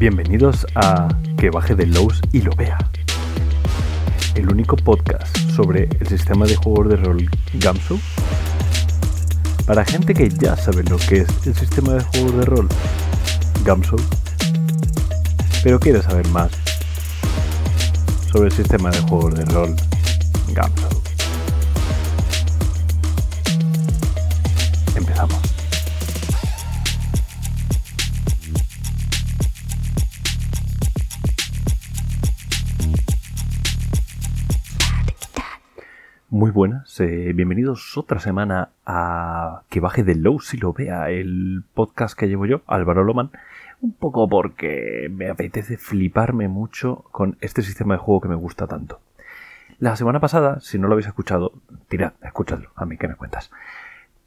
Bienvenidos 0.00 0.66
a 0.76 1.08
Que 1.36 1.50
baje 1.50 1.74
de 1.74 1.84
Lowe's 1.84 2.22
y 2.32 2.40
lo 2.40 2.52
vea. 2.52 2.78
El 4.34 4.50
único 4.50 4.74
podcast 4.74 5.36
sobre 5.54 5.90
el 6.00 6.06
sistema 6.06 6.46
de 6.46 6.56
juegos 6.56 6.88
de 6.88 6.96
rol 6.96 7.30
Gamsu. 7.52 8.00
Para 9.66 9.84
gente 9.84 10.14
que 10.14 10.30
ya 10.30 10.56
sabe 10.56 10.84
lo 10.84 10.96
que 10.96 11.18
es 11.18 11.46
el 11.46 11.54
sistema 11.54 11.92
de 11.92 12.00
juegos 12.00 12.34
de 12.34 12.44
rol 12.46 12.68
Gamsu, 13.62 13.96
pero 15.62 15.78
quiere 15.78 16.00
saber 16.00 16.26
más 16.28 16.50
sobre 18.32 18.46
el 18.46 18.52
sistema 18.52 18.90
de 18.90 19.00
juegos 19.02 19.34
de 19.34 19.44
rol 19.44 19.76
Gamsu. 20.54 20.89
Eh, 37.00 37.32
bienvenidos 37.34 37.96
otra 37.96 38.20
semana 38.20 38.70
a 38.84 39.62
Que 39.70 39.80
baje 39.80 40.04
de 40.04 40.14
low 40.14 40.40
si 40.40 40.58
lo 40.58 40.72
vea, 40.72 41.10
el 41.10 41.64
podcast 41.74 42.18
que 42.18 42.28
llevo 42.28 42.46
yo, 42.46 42.62
Álvaro 42.66 43.04
Loman, 43.04 43.30
un 43.80 43.92
poco 43.92 44.28
porque 44.28 45.08
me 45.10 45.30
apetece 45.30 45.76
fliparme 45.78 46.48
mucho 46.48 47.04
con 47.10 47.36
este 47.40 47.62
sistema 47.62 47.94
de 47.94 47.98
juego 48.00 48.20
que 48.20 48.28
me 48.28 48.34
gusta 48.34 48.66
tanto. 48.66 49.00
La 49.78 49.96
semana 49.96 50.20
pasada, 50.20 50.60
si 50.60 50.78
no 50.78 50.88
lo 50.88 50.94
habéis 50.94 51.06
escuchado, 51.06 51.52
tirad, 51.88 52.12
escuchadlo, 52.22 52.70
a 52.76 52.84
mí 52.84 52.98
que 52.98 53.08
me 53.08 53.14
cuentas. 53.14 53.50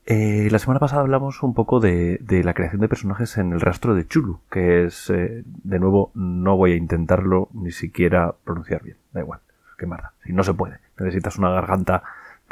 Eh, 0.05 0.49
la 0.51 0.59
semana 0.59 0.79
pasada 0.79 1.01
hablamos 1.01 1.43
un 1.43 1.53
poco 1.53 1.79
de, 1.79 2.19
la 2.43 2.53
creación 2.53 2.81
de 2.81 2.89
personajes 2.89 3.37
en 3.37 3.53
el 3.53 3.61
rastro 3.61 3.93
de 3.95 4.07
Chulu, 4.07 4.39
que 4.49 4.85
es, 4.85 5.09
eh, 5.09 5.43
de 5.45 5.79
nuevo, 5.79 6.11
no 6.15 6.57
voy 6.57 6.73
a 6.73 6.75
intentarlo 6.75 7.49
ni 7.53 7.71
siquiera 7.71 8.33
pronunciar 8.43 8.83
bien, 8.83 8.97
da 9.13 9.21
igual, 9.21 9.39
qué 9.77 9.85
marda, 9.85 10.13
si 10.23 10.33
no 10.33 10.43
se 10.43 10.53
puede 10.53 10.83
necesitas 10.99 11.37
una 11.37 11.49
garganta 11.49 12.03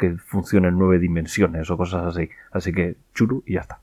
que 0.02 0.16
funcione 0.18 0.68
en 0.68 0.78
nueve 0.78 0.98
dimensiones 0.98 1.70
o 1.70 1.76
cosas 1.76 2.04
así. 2.04 2.28
Así 2.50 2.72
que 2.72 2.96
churu 3.14 3.44
y 3.46 3.54
ya 3.54 3.60
está. 3.60 3.78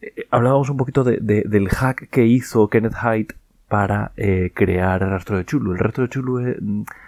Eh, 0.00 0.26
hablábamos 0.30 0.70
un 0.70 0.76
poquito 0.76 1.02
de, 1.02 1.18
del 1.20 1.68
hack 1.68 2.08
que 2.08 2.24
hizo 2.24 2.68
Kenneth 2.68 2.94
Hyde 2.94 3.34
para 3.66 4.12
eh, 4.16 4.52
crear 4.54 5.02
el 5.02 5.10
rastro 5.10 5.36
de 5.36 5.44
Chulu. 5.44 5.72
El 5.72 5.78
rastro 5.78 6.04
de 6.04 6.10
Chulu 6.10 6.38
eh, 6.38 6.56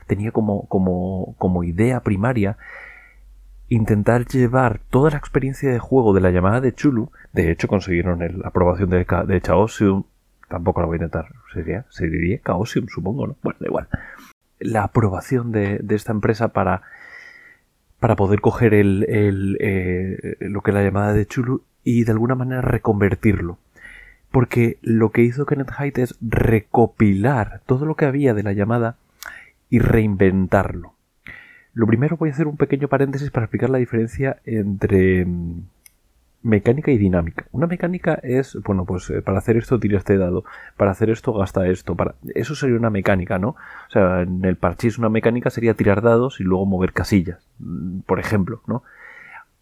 tenía 0.08 0.32
como, 0.32 1.64
idea 1.64 2.00
primaria 2.00 2.58
intentar 3.68 4.26
llevar 4.26 4.80
toda 4.90 5.12
la 5.12 5.18
experiencia 5.18 5.70
de 5.70 5.78
juego 5.78 6.12
de 6.12 6.20
la 6.20 6.32
llamada 6.32 6.60
de 6.60 6.74
Chulu. 6.74 7.12
De 7.32 7.52
hecho, 7.52 7.68
consiguieron 7.68 8.18
la 8.18 8.48
aprobación 8.48 8.90
de, 8.90 9.06
de 9.26 9.40
Chaosium. 9.40 10.02
Tampoco 10.48 10.80
lo 10.80 10.88
voy 10.88 10.96
a 10.96 11.04
intentar. 11.04 11.28
¿Sería? 11.54 11.86
¿Se 11.90 12.08
diría 12.08 12.40
Chaosium, 12.44 12.88
supongo, 12.88 13.28
¿no? 13.28 13.36
Bueno, 13.40 13.58
da 13.60 13.66
igual 13.68 13.88
la 14.60 14.84
aprobación 14.84 15.50
de, 15.52 15.82
esta 15.88 16.12
empresa 16.12 16.48
para, 16.48 16.82
para 18.00 18.16
poder 18.16 18.40
coger 18.40 18.74
el, 18.74 19.06
eh, 19.60 20.36
lo 20.40 20.62
que 20.62 20.70
es 20.70 20.74
la 20.74 20.82
llamada 20.82 21.12
de 21.12 21.26
Chulu 21.26 21.62
y 21.84 22.04
de 22.04 22.12
alguna 22.12 22.34
manera 22.34 22.62
reconvertirlo. 22.62 23.58
Porque 24.30 24.78
lo 24.82 25.10
que 25.10 25.22
hizo 25.22 25.44
Kenneth 25.44 25.72
Hyde 25.78 26.02
es 26.02 26.16
recopilar 26.20 27.60
todo 27.66 27.84
lo 27.84 27.96
que 27.96 28.06
había 28.06 28.32
de 28.32 28.42
la 28.42 28.52
llamada 28.52 28.96
y 29.68 29.80
reinventarlo. 29.80 30.94
Lo 31.74 31.86
primero 31.86 32.16
voy 32.16 32.30
a 32.30 32.32
hacer 32.32 32.48
un 32.48 32.56
pequeño 32.56 32.88
paréntesis 32.88 33.30
para 33.30 33.44
explicar 33.44 33.70
la 33.70 33.78
diferencia 33.78 34.38
entre 34.44 35.24
mm, 35.24 35.62
mecánica 36.42 36.90
y 36.90 36.98
dinámica. 36.98 37.44
Una 37.52 37.66
mecánica 37.66 38.14
es, 38.22 38.58
bueno, 38.64 38.84
pues 38.84 39.10
eh, 39.10 39.22
para 39.22 39.38
hacer 39.38 39.56
esto 39.56 39.78
tira 39.78 39.98
este 39.98 40.16
dado, 40.16 40.44
para 40.76 40.90
hacer 40.90 41.10
esto 41.10 41.32
gasta 41.32 41.66
esto, 41.66 41.94
para 41.94 42.14
eso 42.34 42.54
sería 42.54 42.76
una 42.76 42.90
mecánica, 42.90 43.38
¿no? 43.38 43.50
O 43.50 43.90
sea, 43.90 44.22
en 44.22 44.44
el 44.44 44.56
parchís 44.56 44.98
una 44.98 45.08
mecánica 45.08 45.50
sería 45.50 45.74
tirar 45.74 46.02
dados 46.02 46.40
y 46.40 46.44
luego 46.44 46.66
mover 46.66 46.92
casillas, 46.92 47.46
mm, 47.58 48.00
por 48.00 48.20
ejemplo, 48.20 48.62
¿no? 48.66 48.82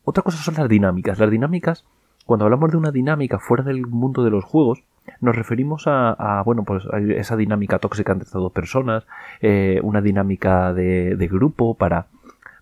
Otra 0.04 0.22
cosa 0.22 0.38
son 0.38 0.54
las 0.54 0.68
dinámicas. 0.68 1.18
Las 1.18 1.30
dinámicas, 1.30 1.84
cuando 2.24 2.44
hablamos 2.44 2.70
de 2.70 2.78
una 2.78 2.92
dinámica 2.92 3.38
fuera 3.38 3.64
del 3.64 3.86
mundo 3.86 4.24
de 4.24 4.30
los 4.30 4.44
juegos, 4.44 4.82
nos 5.20 5.36
referimos 5.36 5.84
a, 5.86 6.42
bueno, 6.44 6.64
pues 6.64 6.84
a 6.92 6.98
esa 6.98 7.36
dinámica 7.36 7.78
tóxica 7.78 8.12
entre 8.12 8.26
estas 8.26 8.40
dos 8.40 8.52
personas, 8.52 9.06
eh, 9.40 9.80
una 9.82 10.00
dinámica 10.00 10.72
de, 10.72 11.16
de 11.16 11.28
grupo 11.28 11.74
para 11.74 12.06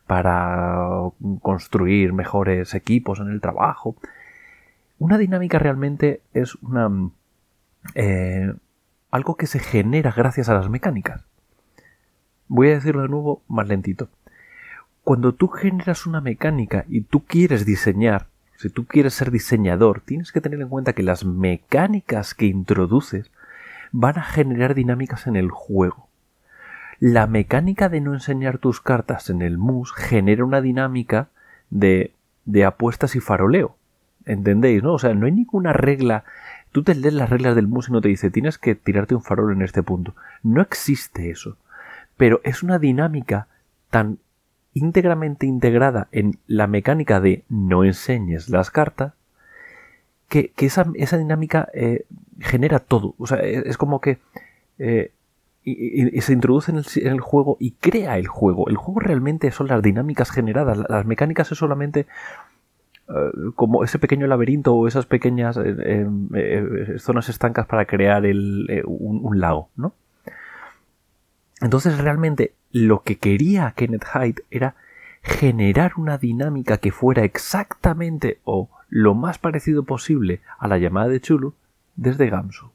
para 0.06 1.10
construir 1.42 2.12
mejores 2.12 2.74
equipos 2.74 3.20
en 3.20 3.28
el 3.28 3.40
trabajo. 3.40 3.96
Una 4.98 5.18
dinámica 5.18 5.58
realmente 5.58 6.22
es 6.32 6.54
una 6.56 7.10
eh, 7.94 8.52
algo 9.10 9.36
que 9.36 9.46
se 9.46 9.58
genera 9.58 10.12
gracias 10.12 10.48
a 10.48 10.54
las 10.54 10.68
mecánicas. 10.68 11.24
Voy 12.48 12.68
a 12.68 12.74
decirlo 12.74 13.02
de 13.02 13.08
nuevo 13.08 13.42
más 13.48 13.68
lentito. 13.68 14.08
Cuando 15.02 15.34
tú 15.34 15.48
generas 15.48 16.06
una 16.06 16.20
mecánica 16.20 16.84
y 16.88 17.02
tú 17.02 17.24
quieres 17.24 17.64
diseñar, 17.64 18.26
si 18.56 18.70
tú 18.70 18.86
quieres 18.86 19.14
ser 19.14 19.30
diseñador, 19.30 20.00
tienes 20.00 20.32
que 20.32 20.40
tener 20.40 20.60
en 20.60 20.68
cuenta 20.68 20.92
que 20.92 21.02
las 21.02 21.24
mecánicas 21.24 22.34
que 22.34 22.46
introduces 22.46 23.30
van 23.92 24.18
a 24.18 24.24
generar 24.24 24.74
dinámicas 24.74 25.26
en 25.26 25.36
el 25.36 25.50
juego. 25.50 26.05
La 26.98 27.26
mecánica 27.26 27.88
de 27.88 28.00
no 28.00 28.14
enseñar 28.14 28.58
tus 28.58 28.80
cartas 28.80 29.30
en 29.30 29.42
el 29.42 29.58
mus 29.58 29.92
genera 29.92 30.44
una 30.44 30.60
dinámica 30.60 31.28
de, 31.70 32.12
de 32.44 32.64
apuestas 32.64 33.16
y 33.16 33.20
faroleo. 33.20 33.76
¿Entendéis? 34.24 34.82
¿No? 34.82 34.94
O 34.94 34.98
sea, 34.98 35.14
no 35.14 35.26
hay 35.26 35.32
ninguna 35.32 35.72
regla. 35.72 36.24
Tú 36.72 36.82
te 36.82 36.94
lees 36.94 37.14
las 37.14 37.30
reglas 37.30 37.54
del 37.54 37.68
mus 37.68 37.88
y 37.88 37.92
no 37.92 38.00
te 38.00 38.08
dice 38.08 38.30
tienes 38.30 38.58
que 38.58 38.74
tirarte 38.74 39.14
un 39.14 39.22
farol 39.22 39.52
en 39.52 39.62
este 39.62 39.82
punto. 39.82 40.14
No 40.42 40.60
existe 40.62 41.30
eso. 41.30 41.56
Pero 42.16 42.40
es 42.44 42.62
una 42.62 42.78
dinámica 42.78 43.46
tan 43.90 44.18
íntegramente 44.74 45.46
integrada 45.46 46.08
en 46.12 46.38
la 46.46 46.66
mecánica 46.66 47.20
de 47.20 47.44
no 47.48 47.84
enseñes 47.84 48.48
las 48.50 48.70
cartas 48.70 49.14
que, 50.28 50.52
esa, 50.58 50.86
esa, 50.94 51.16
dinámica 51.16 51.68
eh, 51.72 52.04
genera 52.40 52.80
todo. 52.80 53.14
O 53.18 53.26
sea, 53.26 53.38
es, 53.38 53.76
como 53.76 54.00
que 54.00 54.18
eh, 54.78 55.12
y, 55.68 56.20
se 56.20 56.32
introduce 56.32 56.70
en 56.70 56.78
el, 57.08 57.20
juego 57.20 57.56
y 57.58 57.72
crea 57.72 58.18
el 58.18 58.28
juego. 58.28 58.68
El 58.68 58.76
juego 58.76 59.00
realmente 59.00 59.50
son 59.50 59.66
las 59.66 59.82
dinámicas 59.82 60.30
generadas. 60.30 60.78
Las 60.88 61.04
mecánicas 61.06 61.50
es 61.50 61.58
solamente 61.58 62.06
eh, 63.08 63.12
como 63.56 63.82
ese 63.82 63.98
pequeño 63.98 64.28
laberinto 64.28 64.74
o 64.74 64.86
esas 64.86 65.06
pequeñas 65.06 65.56
eh, 65.56 66.06
eh, 66.34 66.94
zonas 66.98 67.28
estancas 67.28 67.66
para 67.66 67.84
crear 67.84 68.22
un, 68.84 69.40
lago, 69.40 69.68
¿no? 69.74 69.92
Entonces 71.60 71.98
realmente 71.98 72.54
lo 72.70 73.02
que 73.02 73.16
quería 73.16 73.72
Kenneth 73.74 74.04
Hyde 74.04 74.44
era 74.52 74.76
generar 75.22 75.94
una 75.96 76.16
dinámica 76.16 76.78
que 76.78 76.92
fuera 76.92 77.24
exactamente 77.24 78.38
o 78.44 78.70
lo 78.88 79.14
más 79.14 79.38
parecido 79.38 79.82
posible 79.82 80.42
a 80.60 80.68
la 80.68 80.78
llamada 80.78 81.08
de 81.08 81.20
Chulu 81.20 81.54
desde 81.96 82.30
Gamsu. 82.30 82.70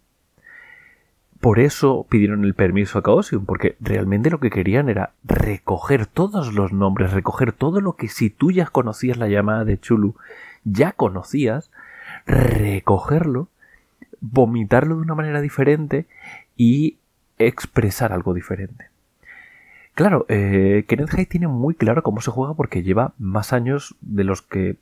Por 1.41 1.59
eso 1.59 2.05
pidieron 2.07 2.45
el 2.45 2.53
permiso 2.53 2.99
a 2.99 3.01
Chaosium, 3.01 3.45
porque 3.45 3.75
realmente 3.79 4.29
lo 4.29 4.39
que 4.39 4.51
querían 4.51 4.89
era 4.89 5.13
recoger 5.23 6.05
todos 6.05 6.53
los 6.53 6.71
nombres, 6.71 7.13
recoger 7.13 7.51
todo 7.51 7.81
lo 7.81 7.95
que 7.95 8.07
si 8.07 8.29
tú 8.29 8.51
ya 8.51 8.67
conocías 8.67 9.17
la 9.17 9.27
llamada 9.27 9.65
de 9.65 9.79
Chulu, 9.79 10.15
ya 10.63 10.91
conocías, 10.91 11.71
recogerlo, 12.27 13.47
vomitarlo 14.19 14.95
de 14.97 15.01
una 15.01 15.15
manera 15.15 15.41
diferente 15.41 16.05
y 16.55 16.97
expresar 17.39 18.13
algo 18.13 18.35
diferente. 18.35 18.89
Claro, 19.95 20.27
eh, 20.29 20.85
Kenneth 20.87 21.09
Hyde 21.09 21.25
tiene 21.25 21.47
muy 21.47 21.73
claro 21.73 22.03
cómo 22.03 22.21
se 22.21 22.29
juega 22.29 22.53
porque 22.53 22.83
lleva 22.83 23.13
más 23.17 23.51
años 23.51 23.95
de 24.01 24.23
los 24.23 24.43
que 24.43 24.77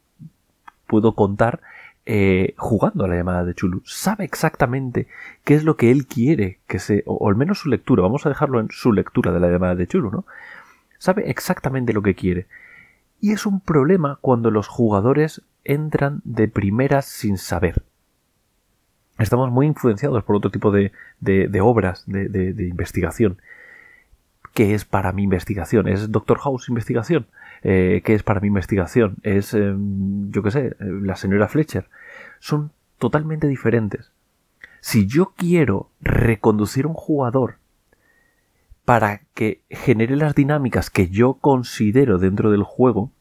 puedo 0.88 1.16
contar 1.16 1.62
eh, 2.11 2.56
jugando 2.58 3.06
a 3.06 3.08
la 3.08 3.17
llamada 3.17 3.46
de 3.46 3.53
Chulu. 3.53 3.84
Sabe 3.85 4.26
exactamente 4.26 5.06
qué 5.44 5.53
es 5.53 5.64
lo 5.64 5.78
que 5.78 5.91
él 5.91 6.08
quiere 6.08 6.58
que 6.66 6.79
se. 6.79 7.03
O, 7.06 7.29
al 7.29 7.35
menos 7.35 7.59
su 7.59 7.70
lectura. 7.70 8.02
Vamos 8.02 8.26
a 8.26 8.29
dejarlo 8.29 8.59
en 8.59 8.70
su 8.72 8.91
lectura 8.91 9.32
de 9.32 9.40
la 9.40 9.47
llamada 9.47 9.76
de 9.76 9.85
Chulu, 9.85 10.09
¿no? 10.09 10.26
Sabe 10.97 11.29
exactamente 11.29 11.94
lo 11.94 12.02
que 12.02 12.16
quiere. 12.16 12.47
Y 13.22 13.32
es 13.32 13.46
un 13.46 13.59
problema 13.59 14.17
cuando 14.22 14.50
los 14.50 14.67
jugadores 14.67 15.44
entran 15.64 16.22
de 16.23 16.47
primeras 16.47 17.06
sin 17.06 17.38
saber. 17.38 17.84
Estamos 19.20 19.52
muy 19.52 19.67
influenciados 19.67 20.23
por 20.23 20.35
otro 20.35 20.50
tipo 20.50 20.72
de, 20.72 20.91
de, 21.20 21.61
obras 21.61 22.06
de, 22.08 22.28
de, 22.28 22.67
investigación. 22.67 23.40
¿Qué 24.56 24.73
es 24.73 24.84
para 24.84 25.11
mi 25.11 25.22
investigación? 25.22 25.88
¿Es 25.88 26.11
Doctor 26.11 26.40
House 26.40 26.70
investigación? 26.70 27.28
eh, 27.64 28.02
que 28.03 28.14
es 28.14 28.23
para 28.23 28.40
mi 28.40 28.47
investigación, 28.47 29.17
es, 29.23 29.53
em, 29.53 30.32
yo 30.32 30.44
qué 30.44 30.52
sé, 30.52 30.76
la 30.79 31.16
señora 31.16 31.47
Fletcher. 31.47 31.88
Son 32.40 32.72
totalmente 32.97 33.47
diferentes. 33.47 34.12
Si 34.82 35.08
yo 35.08 35.34
quiero 35.36 35.90
reconducir 36.02 36.88
un 36.88 36.94
jugador 36.94 37.58
para 38.86 39.22
que 39.34 39.62
genere 39.70 40.16
las 40.16 40.36
dinámicas 40.36 40.90
que 40.90 41.09
yo 41.09 41.36
considero 41.36 42.18
dentro 42.18 42.52
del 42.52 42.64
juego, 42.64 43.12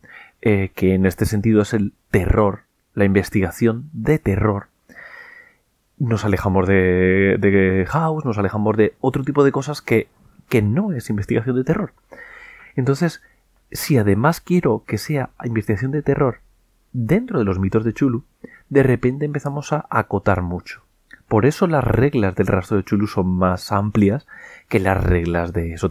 eh, 0.41 0.70
que 0.75 0.94
en 0.94 1.05
este 1.05 1.26
sentido 1.26 1.62
es 1.62 1.75
el 1.75 1.93
terror, 2.11 2.62
la 2.94 3.05
investigación 3.05 3.91
de 3.93 4.19
terror, 4.19 4.69
nos 5.99 6.25
alejamos 6.25 6.67
de, 6.67 7.37
de 7.38 7.85
House, 7.88 8.25
nos 8.25 8.38
alejamos 8.38 8.76
de 8.76 8.94
otro 9.00 9.25
tipo 9.25 9.44
de 9.44 9.53
cosas 9.53 9.82
que, 9.82 10.09
que 10.49 10.62
no 10.62 10.93
es 10.93 11.11
investigación 11.11 11.56
de 11.56 11.64
terror. 11.64 11.93
Entonces, 12.76 13.21
si 13.73 13.99
además 13.99 14.41
quiero 14.41 14.85
que 14.87 14.99
sea 14.99 15.31
investigación 15.44 15.91
de 15.91 16.03
terror 16.03 16.41
dentro 16.93 17.38
de 17.38 17.44
los 17.44 17.59
mitos 17.59 17.85
de 17.85 17.93
Chulu, 17.93 18.25
de 18.69 18.82
repente 18.82 19.25
empezamos 19.25 19.73
a 19.73 19.87
acotar 19.91 20.43
mucho. 20.43 20.82
Por 21.29 21.44
eso 21.44 21.67
las 21.67 21.85
reglas 21.85 22.35
del 22.35 22.47
rastro 22.47 22.79
de 22.79 22.85
Chulu 22.85 23.06
son 23.06 23.26
más 23.26 23.70
amplias 23.70 24.26
que 24.69 24.81
las 24.81 25.03
reglas 25.03 25.53
de 25.53 25.75
esos. 25.75 25.91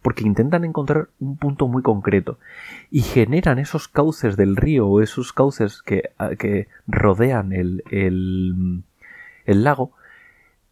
Porque 0.00 0.24
intentan 0.24 0.64
encontrar 0.64 1.08
un 1.18 1.36
punto 1.36 1.66
muy 1.66 1.82
concreto 1.82 2.38
y 2.90 3.02
generan 3.02 3.58
esos 3.58 3.88
cauces 3.88 4.36
del 4.36 4.56
río 4.56 4.86
o 4.86 5.02
esos 5.02 5.32
cauces 5.32 5.82
que, 5.82 6.10
que 6.38 6.68
rodean 6.86 7.52
el, 7.52 7.82
el, 7.90 8.84
el 9.44 9.64
lago 9.64 9.92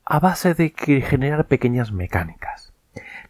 a 0.04 0.20
base 0.20 0.54
de 0.54 0.70
que 0.72 1.00
generar 1.02 1.46
pequeñas 1.46 1.90
mecánicas. 1.90 2.72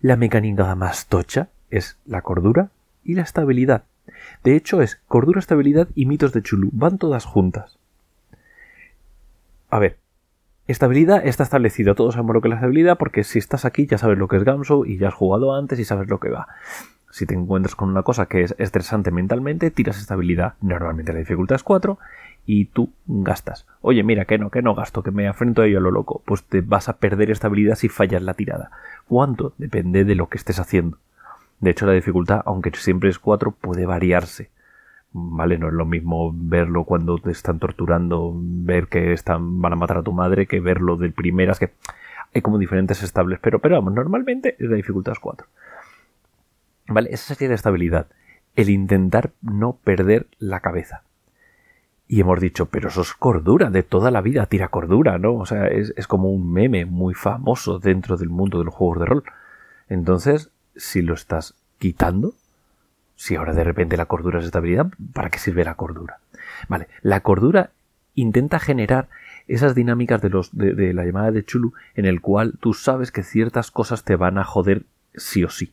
La 0.03 0.17
mecánica 0.17 0.75
más 0.75 1.07
tocha 1.07 1.49
es 1.71 1.99
la 2.05 2.21
cordura 2.21 2.69
y 3.03 3.15
la 3.15 3.23
estabilidad. 3.23 3.85
De 4.45 4.57
hecho 4.57 4.83
es 4.83 5.01
cordura, 5.09 5.41
estabilidad 5.41 5.89
y 5.95 6.07
mitos 6.07 6.33
de 6.33 6.43
Chulu. 6.43 6.71
Van 6.73 6.99
todas 6.99 7.25
juntas. 7.25 7.79
A 9.71 9.79
ver, 9.79 9.99
Estabilidad 10.67 11.25
está 11.25 11.45
establecida, 11.45 11.95
todos 11.95 12.15
sabemos 12.15 12.35
lo 12.35 12.41
que 12.41 12.49
es 12.49 12.51
la 12.51 12.57
estabilidad 12.57 12.99
porque 12.99 13.23
si 13.23 13.39
estás 13.39 13.65
aquí 13.65 13.87
ya 13.87 13.99
sabes 13.99 14.19
lo 14.19 14.27
que 14.27 14.37
es 14.37 14.43
Gamso 14.43 14.85
y 14.85 14.99
ya 14.99 15.09
has 15.09 15.15
jugado 15.15 15.55
antes 15.55 15.79
y 15.79 15.85
sabes 15.85 16.09
lo 16.09 16.19
que 16.19 16.31
va. 16.31 16.49
Si 17.09 17.25
te 17.25 17.35
encuentras 17.35 17.77
con 17.77 17.89
una 17.89 18.03
cosa 18.03 18.27
que 18.27 18.43
es 18.43 18.55
estresante 18.59 19.13
mentalmente, 19.13 19.71
tiras 19.71 19.97
estabilidad. 19.99 20.55
Normalmente 20.61 21.13
la 21.13 21.21
dificultad 21.21 21.55
es 21.55 21.63
4 21.63 21.99
y 22.47 22.65
tú 22.67 22.91
gastas. 23.07 23.65
Oye, 23.81 24.03
mira, 24.03 24.25
que 24.25 24.39
no, 24.39 24.51
que 24.51 24.61
no 24.61 24.75
gasto, 24.75 25.05
que 25.05 25.13
me 25.13 25.29
afrento 25.29 25.63
a 25.63 25.67
ello 25.67 25.79
a 25.79 25.83
lo 25.83 25.93
loco. 25.93 26.21
Pues 26.27 26.43
te 26.43 26.63
vas 26.63 26.89
a 26.89 26.97
perder 26.97 27.31
estabilidad 27.31 27.77
si 27.77 27.89
fallas 27.89 28.23
la 28.23 28.35
tirada. 28.35 28.73
¿Cuánto? 29.07 29.55
Depende 29.59 30.05
de 30.05 30.17
lo 30.17 30.29
que 30.29 30.37
estés 30.37 30.59
haciendo. 30.59 30.99
De 31.61 31.71
hecho, 31.71 31.87
la 31.87 31.93
dificultad, 31.93 32.43
aunque 32.45 32.71
siempre 32.75 33.09
es 33.09 33.19
4, 33.19 33.53
puede 33.53 33.87
variarse. 33.87 34.51
¿vale? 35.17 35.59
No 35.59 35.69
es 35.69 35.73
lo 35.73 35.87
mismo 35.87 36.33
verlo 36.35 36.85
cuando 36.85 37.19
te 37.19 37.31
están 37.31 37.59
torturando, 37.59 38.35
ver 38.37 38.89
que 38.89 39.13
están, 39.13 39.61
van 39.61 39.73
a 39.73 39.77
matar 39.77 39.99
a 39.99 40.03
tu 40.03 40.13
madre, 40.13 40.47
que 40.47 40.61
verlo 40.61 40.97
de 40.97 41.11
primeras, 41.11 41.59
que 41.59 41.73
hay 42.35 42.43
como 42.43 42.59
diferentes 42.59 43.03
estables, 43.03 43.39
pero, 43.41 43.59
pero 43.61 43.77
vamos, 43.77 43.95
normalmente 43.95 44.57
la 44.59 44.77
dificultad 44.77 45.13
es 45.13 45.21
4. 45.21 45.47
¿Vale? 46.89 47.11
Esa 47.13 47.35
sería 47.35 47.49
la 47.49 47.55
estabilidad. 47.55 48.09
El 48.55 48.71
intentar 48.71 49.33
no 49.41 49.79
perder 49.83 50.27
la 50.39 50.61
cabeza. 50.61 51.03
Y 52.09 52.21
hemos 52.21 52.41
dicho, 52.41 52.67
pero 52.67 52.89
eso 52.89 53.01
es 53.01 53.15
cordura, 53.15 53.71
de 53.71 53.83
toda 53.83 54.11
la 54.11 54.21
vida 54.21 54.47
tira 54.47 54.69
cordura, 54.69 55.19
¿no? 55.19 55.35
O 55.35 55.47
sea, 55.47 55.67
es, 55.67 55.93
es 55.97 56.07
como 56.07 56.31
un 56.31 56.53
meme 56.53 56.85
muy 56.85 57.15
famoso 57.15 57.81
dentro 57.81 58.17
del 58.17 58.29
mundo 58.29 58.59
de 58.59 58.67
los 58.67 58.75
juegos 58.75 59.01
de 59.01 59.07
rol. 59.07 59.25
Entonces, 59.89 60.51
si 60.77 61.03
lo 61.03 61.15
estás 61.15 61.55
quitando, 61.79 62.35
si 63.15 63.37
ahora 63.37 63.55
de 63.55 63.65
repente 63.65 63.97
la 63.97 64.07
cordura 64.07 64.39
es 64.41 64.47
estabilidad, 64.47 64.89
¿para 65.13 65.31
qué 65.31 65.39
sirve 65.39 65.65
la 65.65 65.75
cordura? 65.75 66.19
Vale, 66.69 66.89
la 67.03 67.21
cordura 67.21 67.71
intenta 68.15 68.59
generar 68.59 69.09
esas 69.49 69.75
dinámicas 69.75 70.21
de, 70.23 70.31
los, 70.31 70.51
de, 70.57 70.93
la 70.93 71.05
llamada 71.05 71.31
de 71.31 71.45
Chulu 71.45 71.73
en 71.95 72.05
el 72.05 72.21
cual 72.21 72.55
tú 72.61 72.75
sabes 72.75 73.13
que 73.13 73.23
ciertas 73.23 73.71
cosas 73.71 74.05
te 74.05 74.17
van 74.17 74.39
a 74.39 74.45
joder 74.45 74.85
sí 75.15 75.45
o 75.45 75.51
sí. 75.51 75.73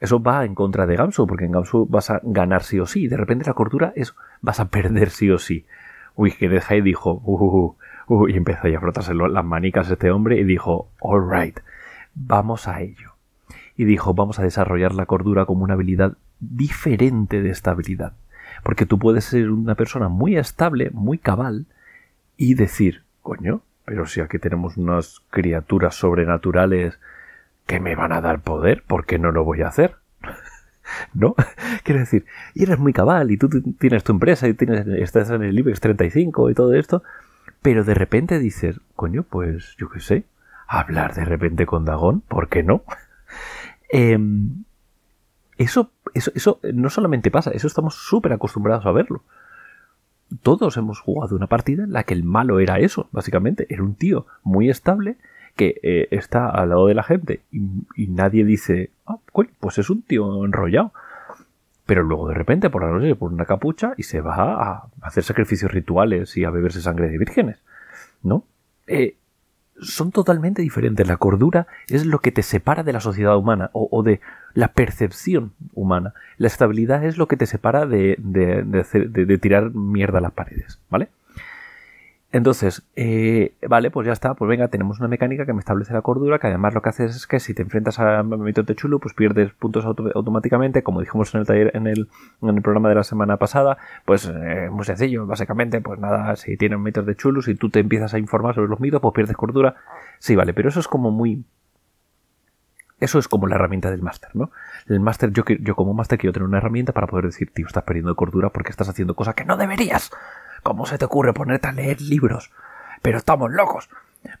Eso 0.00 0.20
va 0.20 0.44
en 0.44 0.54
contra 0.54 0.86
de 0.86 0.96
Gamsu, 0.96 1.26
porque 1.26 1.44
en 1.44 1.52
Gamsu 1.52 1.86
vas 1.86 2.10
a 2.10 2.20
ganar 2.24 2.64
sí 2.64 2.80
o 2.80 2.86
sí. 2.86 3.04
Y 3.04 3.08
de 3.08 3.16
repente 3.16 3.46
la 3.46 3.54
cordura 3.54 3.92
es 3.94 4.14
vas 4.40 4.58
a 4.58 4.68
perder 4.68 5.10
sí 5.10 5.30
o 5.30 5.38
sí. 5.38 5.64
Uy, 6.16 6.32
que 6.32 6.46
y 6.46 6.80
dijo, 6.80 7.22
uh, 7.24 7.36
uh, 7.36 7.76
uh, 8.08 8.28
y 8.28 8.36
empezó 8.36 8.66
a 8.66 8.80
frotarse 8.80 9.14
las 9.14 9.44
manicas 9.44 9.90
este 9.90 10.10
hombre 10.10 10.40
y 10.40 10.44
dijo, 10.44 10.88
alright, 11.00 11.60
vamos 12.14 12.66
a 12.66 12.80
ello. 12.80 13.11
Y 13.76 13.84
dijo, 13.84 14.14
vamos 14.14 14.38
a 14.38 14.42
desarrollar 14.42 14.94
la 14.94 15.06
cordura 15.06 15.46
como 15.46 15.64
una 15.64 15.74
habilidad 15.74 16.16
diferente 16.40 17.42
de 17.42 17.50
estabilidad. 17.50 18.12
Porque 18.62 18.86
tú 18.86 18.98
puedes 18.98 19.24
ser 19.24 19.50
una 19.50 19.74
persona 19.74 20.08
muy 20.08 20.36
estable, 20.36 20.90
muy 20.92 21.18
cabal, 21.18 21.66
y 22.36 22.54
decir, 22.54 23.02
coño, 23.22 23.62
pero 23.84 24.06
si 24.06 24.20
aquí 24.20 24.38
tenemos 24.38 24.76
unas 24.76 25.22
criaturas 25.30 25.94
sobrenaturales 25.94 26.98
que 27.66 27.80
me 27.80 27.94
van 27.94 28.12
a 28.12 28.20
dar 28.20 28.40
poder, 28.40 28.82
¿por 28.86 29.06
qué 29.06 29.18
no 29.18 29.32
lo 29.32 29.44
voy 29.44 29.62
a 29.62 29.68
hacer? 29.68 29.96
¿No? 31.14 31.34
Quiero 31.84 32.00
decir, 32.00 32.26
y 32.54 32.64
eres 32.64 32.78
muy 32.78 32.92
cabal 32.92 33.30
y 33.30 33.36
tú 33.36 33.48
tienes 33.78 34.04
tu 34.04 34.12
empresa 34.12 34.48
y 34.48 34.54
tienes, 34.54 34.86
estás 34.86 35.30
en 35.30 35.42
el 35.42 35.58
IBEX 35.58 35.80
35 35.80 36.50
y 36.50 36.54
todo 36.54 36.74
esto, 36.74 37.02
pero 37.62 37.84
de 37.84 37.94
repente 37.94 38.38
dices, 38.38 38.80
coño, 38.96 39.22
pues 39.22 39.76
yo 39.78 39.88
qué 39.88 40.00
sé, 40.00 40.24
hablar 40.66 41.14
de 41.14 41.24
repente 41.24 41.66
con 41.66 41.84
Dagón, 41.84 42.20
¿por 42.22 42.48
qué 42.48 42.62
no? 42.62 42.82
Eh, 43.92 44.18
eso, 45.58 45.90
eso, 46.14 46.32
eso 46.34 46.58
no 46.72 46.90
solamente 46.90 47.30
pasa, 47.30 47.52
eso 47.52 47.68
estamos 47.68 47.94
súper 47.94 48.32
acostumbrados 48.32 48.86
a 48.86 48.92
verlo. 48.92 49.22
Todos 50.42 50.76
hemos 50.78 50.98
jugado 50.98 51.36
una 51.36 51.46
partida 51.46 51.84
en 51.84 51.92
la 51.92 52.04
que 52.04 52.14
el 52.14 52.24
malo 52.24 52.58
era 52.58 52.78
eso, 52.78 53.08
básicamente. 53.12 53.66
Era 53.68 53.82
un 53.82 53.94
tío 53.94 54.26
muy 54.42 54.70
estable 54.70 55.18
que 55.56 55.78
eh, 55.82 56.08
está 56.10 56.48
al 56.48 56.70
lado 56.70 56.86
de 56.86 56.94
la 56.94 57.02
gente 57.02 57.42
y, 57.50 58.06
nadie 58.08 58.44
dice, 58.44 58.90
ah, 59.06 59.18
pues 59.60 59.78
es 59.78 59.90
un 59.90 60.02
tío 60.02 60.44
enrollado. 60.44 60.92
Pero 61.84 62.02
luego 62.02 62.28
de 62.28 62.34
repente 62.34 62.70
por 62.70 62.82
la 62.82 62.90
noche 62.90 63.08
se 63.08 63.16
pone 63.16 63.34
una 63.34 63.44
capucha 63.44 63.92
y 63.98 64.04
se 64.04 64.20
va 64.20 64.54
a 64.54 64.88
hacer 65.02 65.24
sacrificios 65.24 65.70
rituales 65.70 66.36
y 66.36 66.44
a 66.44 66.50
beberse 66.50 66.80
sangre 66.80 67.10
de 67.10 67.18
vírgenes. 67.18 67.58
¿No? 68.22 68.44
Eh, 68.86 69.16
son 69.80 70.12
totalmente 70.12 70.62
diferentes. 70.62 71.06
La 71.06 71.16
cordura 71.16 71.66
es 71.88 72.06
lo 72.06 72.20
que 72.20 72.32
te 72.32 72.42
separa 72.42 72.82
de 72.82 72.92
la 72.92 73.00
sociedad 73.00 73.36
humana 73.36 73.70
o, 73.72 74.02
de 74.02 74.20
la 74.54 74.68
percepción 74.68 75.52
humana. 75.74 76.14
La 76.38 76.48
estabilidad 76.48 77.04
es 77.04 77.18
lo 77.18 77.28
que 77.28 77.36
te 77.36 77.46
separa 77.46 77.86
de, 77.86 78.16
de, 78.18 78.62
de 78.62 79.38
tirar 79.38 79.74
mierda 79.74 80.18
a 80.18 80.22
las 80.22 80.32
paredes, 80.32 80.78
¿vale? 80.90 81.08
Entonces, 82.32 82.82
eh, 82.96 83.54
vale, 83.68 83.90
pues 83.90 84.06
ya 84.06 84.14
está, 84.14 84.32
pues 84.32 84.48
venga, 84.48 84.68
tenemos 84.68 84.98
una 84.98 85.08
mecánica 85.08 85.44
que 85.44 85.52
me 85.52 85.58
establece 85.58 85.92
la 85.92 86.00
cordura, 86.00 86.38
que 86.38 86.46
además 86.46 86.72
lo 86.72 86.80
que 86.80 86.88
hace 86.88 87.04
es 87.04 87.26
que 87.26 87.38
si 87.40 87.52
te 87.52 87.60
enfrentas 87.60 87.98
a 87.98 88.22
mito 88.22 88.62
de 88.62 88.74
chulo, 88.74 88.98
pues 89.00 89.12
pierdes 89.12 89.52
puntos 89.52 89.84
automáticamente, 89.84 90.82
como 90.82 91.00
dijimos 91.00 91.34
en 91.34 91.40
el 91.40 91.46
taller, 91.46 91.70
en 91.76 91.86
el, 91.86 92.08
en 92.40 92.48
el 92.48 92.62
programa 92.62 92.88
de 92.88 92.94
la 92.94 93.04
semana 93.04 93.36
pasada, 93.36 93.76
pues 94.06 94.32
eh, 94.34 94.70
muy 94.72 94.86
sencillo, 94.86 95.26
básicamente, 95.26 95.82
pues 95.82 96.00
nada, 96.00 96.34
si 96.36 96.56
tienen 96.56 96.82
mitos 96.82 97.04
de 97.04 97.14
chulo, 97.16 97.42
si 97.42 97.54
tú 97.54 97.68
te 97.68 97.80
empiezas 97.80 98.14
a 98.14 98.18
informar 98.18 98.54
sobre 98.54 98.68
los 98.68 98.80
mitos, 98.80 99.02
pues 99.02 99.12
pierdes 99.12 99.36
cordura, 99.36 99.76
sí, 100.18 100.34
vale, 100.34 100.54
pero 100.54 100.70
eso 100.70 100.80
es 100.80 100.88
como 100.88 101.10
muy... 101.10 101.44
Eso 102.98 103.18
es 103.18 103.28
como 103.28 103.46
la 103.48 103.56
herramienta 103.56 103.90
del 103.90 104.00
máster, 104.00 104.30
¿no? 104.34 104.52
El 104.86 105.00
máster, 105.00 105.32
yo, 105.32 105.42
yo 105.60 105.74
como 105.74 105.92
máster 105.92 106.18
quiero 106.18 106.32
tener 106.32 106.48
una 106.48 106.58
herramienta 106.58 106.92
para 106.92 107.08
poder 107.08 107.26
decir, 107.26 107.52
tío, 107.52 107.66
estás 107.66 107.82
perdiendo 107.82 108.14
cordura 108.14 108.50
porque 108.50 108.70
estás 108.70 108.88
haciendo 108.88 109.16
cosas 109.16 109.34
que 109.34 109.44
no 109.44 109.56
deberías. 109.56 110.12
¿Cómo 110.62 110.86
se 110.86 110.98
te 110.98 111.04
ocurre 111.04 111.32
ponerte 111.32 111.68
a 111.68 111.72
leer 111.72 112.00
libros? 112.00 112.50
Pero 113.02 113.18
estamos 113.18 113.50
locos. 113.50 113.88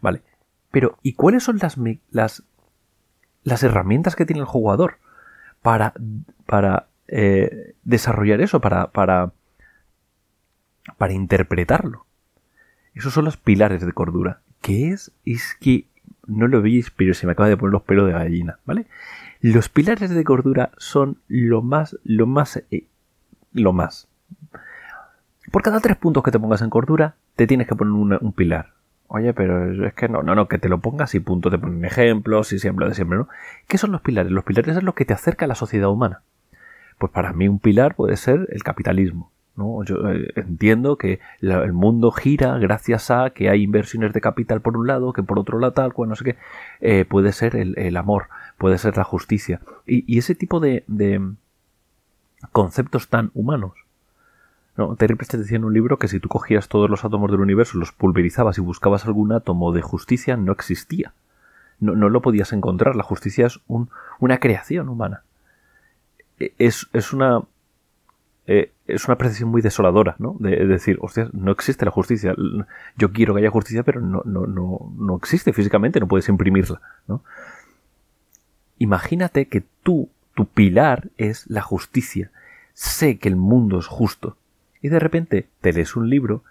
Vale. 0.00 0.22
Pero, 0.70 0.98
¿y 1.02 1.14
cuáles 1.14 1.42
son 1.42 1.58
las, 1.60 1.76
las, 2.10 2.42
las 3.42 3.62
herramientas 3.62 4.16
que 4.16 4.24
tiene 4.24 4.40
el 4.40 4.46
jugador 4.46 4.98
para, 5.60 5.92
para 6.46 6.86
eh, 7.08 7.74
desarrollar 7.84 8.40
eso, 8.40 8.60
para, 8.60 8.90
para, 8.90 9.32
para 10.96 11.12
interpretarlo? 11.12 12.06
Esos 12.94 13.12
son 13.12 13.24
los 13.24 13.36
pilares 13.36 13.84
de 13.84 13.92
cordura. 13.92 14.40
¿Qué 14.60 14.90
es? 14.90 15.12
Es 15.24 15.56
que 15.60 15.86
no 16.26 16.46
lo 16.46 16.62
veis, 16.62 16.90
pero 16.90 17.14
se 17.14 17.26
me 17.26 17.32
acaba 17.32 17.48
de 17.48 17.56
poner 17.56 17.72
los 17.72 17.82
pelos 17.82 18.06
de 18.06 18.12
gallina, 18.12 18.58
¿vale? 18.64 18.86
Los 19.40 19.68
pilares 19.68 20.10
de 20.10 20.24
cordura 20.24 20.70
son 20.76 21.18
lo 21.26 21.62
más, 21.62 21.98
lo 22.04 22.26
más, 22.26 22.62
eh, 22.70 22.86
lo 23.52 23.72
más. 23.72 24.08
Por 25.50 25.62
cada 25.62 25.80
tres 25.80 25.96
puntos 25.96 26.22
que 26.22 26.30
te 26.30 26.38
pongas 26.38 26.62
en 26.62 26.70
cordura, 26.70 27.16
te 27.36 27.46
tienes 27.46 27.66
que 27.66 27.74
poner 27.74 28.18
un 28.20 28.32
pilar. 28.32 28.72
Oye, 29.14 29.34
pero 29.34 29.86
es 29.86 29.92
que 29.92 30.08
no, 30.08 30.22
no, 30.22 30.34
no, 30.34 30.48
que 30.48 30.56
te 30.56 30.70
lo 30.70 30.80
pongas 30.80 31.14
y 31.14 31.20
punto, 31.20 31.50
te 31.50 31.58
ponen 31.58 31.84
ejemplos 31.84 32.50
y 32.54 32.58
siempre 32.58 32.88
de 32.88 32.94
siempre, 32.94 33.18
¿no? 33.18 33.28
¿Qué 33.68 33.76
son 33.76 33.92
los 33.92 34.00
pilares? 34.00 34.32
Los 34.32 34.42
pilares 34.42 34.74
es 34.74 34.82
lo 34.82 34.94
que 34.94 35.04
te 35.04 35.12
acerca 35.12 35.44
a 35.44 35.48
la 35.48 35.54
sociedad 35.54 35.90
humana. 35.90 36.22
Pues 36.96 37.12
para 37.12 37.34
mí 37.34 37.46
un 37.46 37.58
pilar 37.58 37.94
puede 37.94 38.16
ser 38.16 38.48
el 38.50 38.62
capitalismo. 38.62 39.30
¿no? 39.54 39.84
Yo 39.84 39.96
eh, 40.08 40.32
entiendo 40.36 40.96
que 40.96 41.20
el 41.42 41.74
mundo 41.74 42.10
gira 42.10 42.56
gracias 42.56 43.10
a 43.10 43.28
que 43.34 43.50
hay 43.50 43.64
inversiones 43.64 44.14
de 44.14 44.22
capital 44.22 44.62
por 44.62 44.78
un 44.78 44.86
lado, 44.86 45.12
que 45.12 45.22
por 45.22 45.38
otro 45.38 45.58
lado 45.58 45.74
tal, 45.74 45.92
cual, 45.92 46.08
no 46.08 46.16
sé 46.16 46.24
qué. 46.24 46.36
Eh, 46.80 47.04
puede 47.04 47.32
ser 47.32 47.54
el, 47.54 47.96
amor, 47.98 48.28
puede 48.56 48.78
ser 48.78 48.96
la 48.96 49.04
justicia. 49.04 49.60
Y, 49.84 50.16
ese 50.16 50.34
tipo 50.34 50.58
de 50.58 50.86
conceptos 52.50 53.10
tan 53.10 53.30
humanos 53.34 53.81
no, 54.76 54.96
Terry 54.96 55.16
Pratchett 55.16 55.40
decía 55.40 55.58
en 55.58 55.64
un 55.64 55.74
libro 55.74 55.98
que 55.98 56.08
si 56.08 56.18
tú 56.18 56.28
cogías 56.28 56.68
todos 56.68 56.88
los 56.88 57.04
átomos 57.04 57.30
del 57.30 57.40
universo, 57.40 57.76
los 57.78 57.92
pulverizabas 57.92 58.56
y 58.56 58.62
buscabas 58.62 59.04
algún 59.04 59.32
átomo 59.32 59.72
de 59.72 59.82
justicia, 59.82 60.36
no 60.36 60.52
existía. 60.52 61.12
No, 61.78 61.94
no 61.94 62.08
lo 62.08 62.22
podías 62.22 62.52
encontrar. 62.52 62.96
La 62.96 63.02
justicia 63.02 63.46
es 63.46 63.60
un, 63.66 63.90
una 64.18 64.38
creación 64.38 64.88
humana. 64.88 65.24
E, 66.38 66.54
es, 66.58 66.88
es, 66.94 67.12
una. 67.12 67.42
eh, 68.46 68.72
es 68.86 69.06
una 69.06 69.18
percepción 69.18 69.50
muy 69.50 69.60
desoladora, 69.60 70.16
¿no? 70.18 70.36
De, 70.38 70.64
decir, 70.66 70.96
hostia, 71.02 71.28
no 71.32 71.52
existe 71.52 71.84
la 71.84 71.90
justicia. 71.90 72.34
Yo 72.96 73.12
quiero 73.12 73.34
que 73.34 73.40
haya 73.40 73.50
justicia, 73.50 73.82
pero 73.82 74.00
no, 74.00 74.22
no, 74.24 74.46
no, 74.46 74.92
no 74.96 75.16
existe 75.16 75.52
físicamente, 75.52 76.00
no 76.00 76.08
puedes 76.08 76.28
imprimirla, 76.30 76.80
¿no? 77.08 77.22
Imagínate 78.78 79.48
que 79.48 79.62
tú, 79.82 80.08
tu 80.34 80.46
pilar 80.46 81.10
es 81.18 81.44
la 81.48 81.60
justicia. 81.60 82.30
Sé 82.72 83.18
que 83.18 83.28
el 83.28 83.36
mundo 83.36 83.78
es 83.78 83.86
justo. 83.86 84.36
Y 84.82 84.88
de 84.88 84.98
repente 84.98 85.48
te 85.60 85.72
lees 85.72 85.96
un 85.96 86.10
libro, 86.10 86.42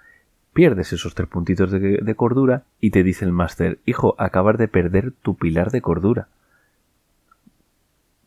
pierdes 0.53 0.93
esos 0.93 1.13
tres 1.13 1.27
puntitos 1.27 1.69
de, 1.71 2.15
cordura 2.15 2.63
y 2.79 2.91
te 2.91 3.03
dice 3.03 3.25
el 3.25 3.31
máster, 3.31 3.79
hijo, 3.85 4.15
acabas 4.17 4.57
de 4.57 4.67
perder 4.67 5.11
tu 5.11 5.35
pilar 5.35 5.69
de 5.69 5.81
cordura. 5.81 6.29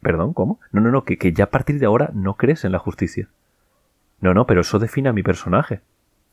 Perdón, 0.00 0.34
¿cómo? 0.34 0.60
No, 0.70 0.82
no, 0.82 0.90
no, 0.90 1.04
que, 1.04 1.16
que 1.16 1.32
ya 1.32 1.44
a 1.44 1.50
partir 1.50 1.78
de 1.78 1.86
ahora 1.86 2.10
no 2.12 2.34
crees 2.34 2.64
en 2.64 2.72
la 2.72 2.78
justicia. 2.78 3.28
No, 4.20 4.34
no, 4.34 4.46
pero 4.46 4.60
eso 4.60 4.78
define 4.78 5.08
a 5.08 5.14
mi 5.14 5.22
personaje. 5.22 5.80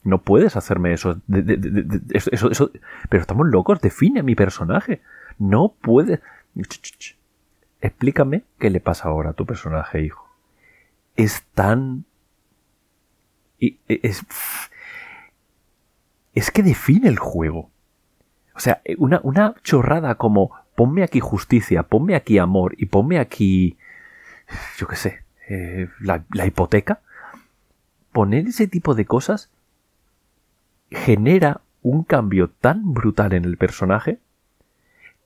No 0.04 0.22
puedes 0.22 0.56
hacerme 0.56 0.94
eso. 0.94 1.22
eso, 2.14 2.50
eso, 2.50 2.72
Pero 3.10 3.22
estamos 3.22 3.48
locos, 3.48 3.82
define 3.82 4.22
a 4.22 4.24
mi 4.24 4.36
personaje. 4.36 5.02
No 5.38 5.74
puedes. 5.82 6.20
Explícame 7.82 8.44
qué 8.60 8.70
le 8.70 8.80
pasa 8.80 9.10
ahora 9.10 9.32
a 9.32 9.34
tu 9.34 9.46
personaje, 9.46 10.02
hijo. 10.02 10.28
Es 11.16 11.44
tan... 11.54 12.06
E, 13.62 13.78
es... 13.88 14.26
Es 16.34 16.50
que 16.50 16.64
define 16.64 17.08
el 17.08 17.20
juego. 17.20 17.70
O 18.56 18.60
sea, 18.60 18.82
una, 18.98 19.20
una 19.24 19.56
chorrada 19.64 20.16
como 20.16 20.52
ponme 20.76 21.04
aquí 21.04 21.20
justicia, 21.20 21.84
ponme 21.84 22.16
aquí 22.16 22.38
amor 22.38 22.74
y 22.78 22.88
ponme 22.88 23.20
aquí, 23.20 23.78
yo 24.78 24.88
qué 24.88 24.96
sé, 24.96 25.24
eh, 25.50 25.90
la, 26.00 26.24
la 26.34 26.46
hipoteca, 26.46 27.02
poner 28.12 28.48
ese 28.48 28.68
tipo 28.68 28.96
de 28.96 29.06
cosas 29.06 29.50
genera 30.90 31.62
un 31.82 32.04
cambio 32.04 32.50
tan 32.50 32.94
brutal 32.94 33.34
en 33.34 33.46
el 33.46 33.58
personaje 33.58 34.20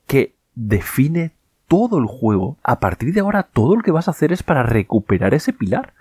que 0.08 0.36
define 0.54 1.32
todo 1.68 1.98
el 1.98 2.06
juego. 2.06 2.58
A 2.63 2.80
partir 2.80 3.13
de 3.13 3.20
ahora 3.20 3.44
todo 3.44 3.75
lo 3.75 3.82
que 3.82 3.92
vas 3.92 4.08
a 4.08 4.12
hacer 4.12 4.32
es 4.32 4.44
para 4.44 4.63
recuperar 4.63 5.34
ese 5.34 5.54
pilar. 5.54 5.94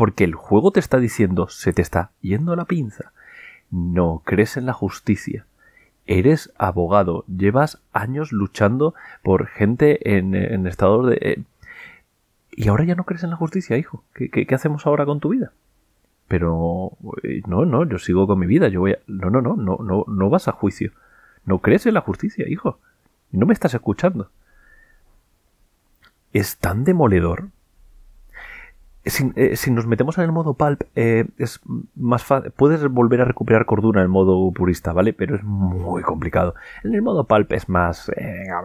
Porque 0.00 0.24
el 0.24 0.34
juego 0.34 0.70
te 0.70 0.80
está 0.80 0.96
diciendo, 0.96 1.48
se 1.48 1.74
te 1.74 1.82
está 1.82 2.12
yendo 2.22 2.56
la 2.56 2.64
pinza. 2.64 3.12
No 3.70 4.22
crees 4.24 4.56
en 4.56 4.64
la 4.64 4.72
justicia 4.72 5.44
eres 6.06 6.52
abogado, 6.56 7.24
llevas 7.26 7.82
años 7.92 8.32
luchando 8.32 8.94
por 9.22 9.46
gente 9.46 10.16
en, 10.16 10.34
en 10.34 10.66
estado 10.66 11.04
de... 11.04 11.18
Eh, 11.20 11.42
y 12.50 12.68
ahora 12.68 12.84
ya 12.84 12.94
no 12.94 13.04
crees 13.04 13.22
en 13.24 13.30
la 13.30 13.36
justicia, 13.36 13.76
hijo. 13.76 14.02
¿Qué, 14.14 14.46
hacemos 14.54 14.86
ahora 14.86 15.04
con 15.04 15.20
tu 15.20 15.28
vida? 15.28 15.52
Pero 16.26 16.92
eh, 17.22 17.42
no, 17.46 17.66
no, 17.66 17.84
yo 17.84 17.98
sigo 17.98 18.26
con 18.26 18.38
mi 18.38 18.46
vida, 18.46 18.68
yo 18.68 18.80
voy 18.80 18.92
a... 18.92 18.98
No, 19.06 19.28
no, 19.28 19.42
no, 19.42 19.54
no, 19.54 19.76
no, 19.82 20.06
no 20.08 20.30
vas 20.30 20.48
a 20.48 20.52
juicio. 20.52 20.92
No 21.44 21.58
crees 21.58 21.84
en 21.84 21.92
la 21.94 22.00
justicia, 22.00 22.48
hijo. 22.48 22.80
No 23.30 23.44
me 23.44 23.52
estás 23.52 23.74
escuchando. 23.74 24.30
Es 26.32 26.56
tan 26.56 26.84
demoledor 26.84 27.50
eh, 29.02 29.56
si, 29.56 29.70
nos 29.70 29.86
metemos 29.86 30.18
en 30.18 30.24
el 30.24 30.32
modo 30.32 30.52
pulp, 30.54 30.82
eh, 30.94 31.24
es 31.38 31.60
más 31.96 32.22
fácil. 32.22 32.50
Puedes 32.50 32.86
volver 32.86 33.22
a 33.22 33.24
recuperar 33.24 33.64
cordura 33.64 34.00
en 34.00 34.04
el 34.04 34.08
modo 34.10 34.52
purista, 34.52 34.92
¿vale? 34.92 35.14
Pero 35.14 35.36
es 35.36 35.42
muy 35.42 36.02
complicado. 36.02 36.54
En 36.84 36.94
el 36.94 37.00
modo 37.00 37.24
pulp 37.24 37.50
es 37.52 37.68
más. 37.70 38.10
venga, 38.14 38.60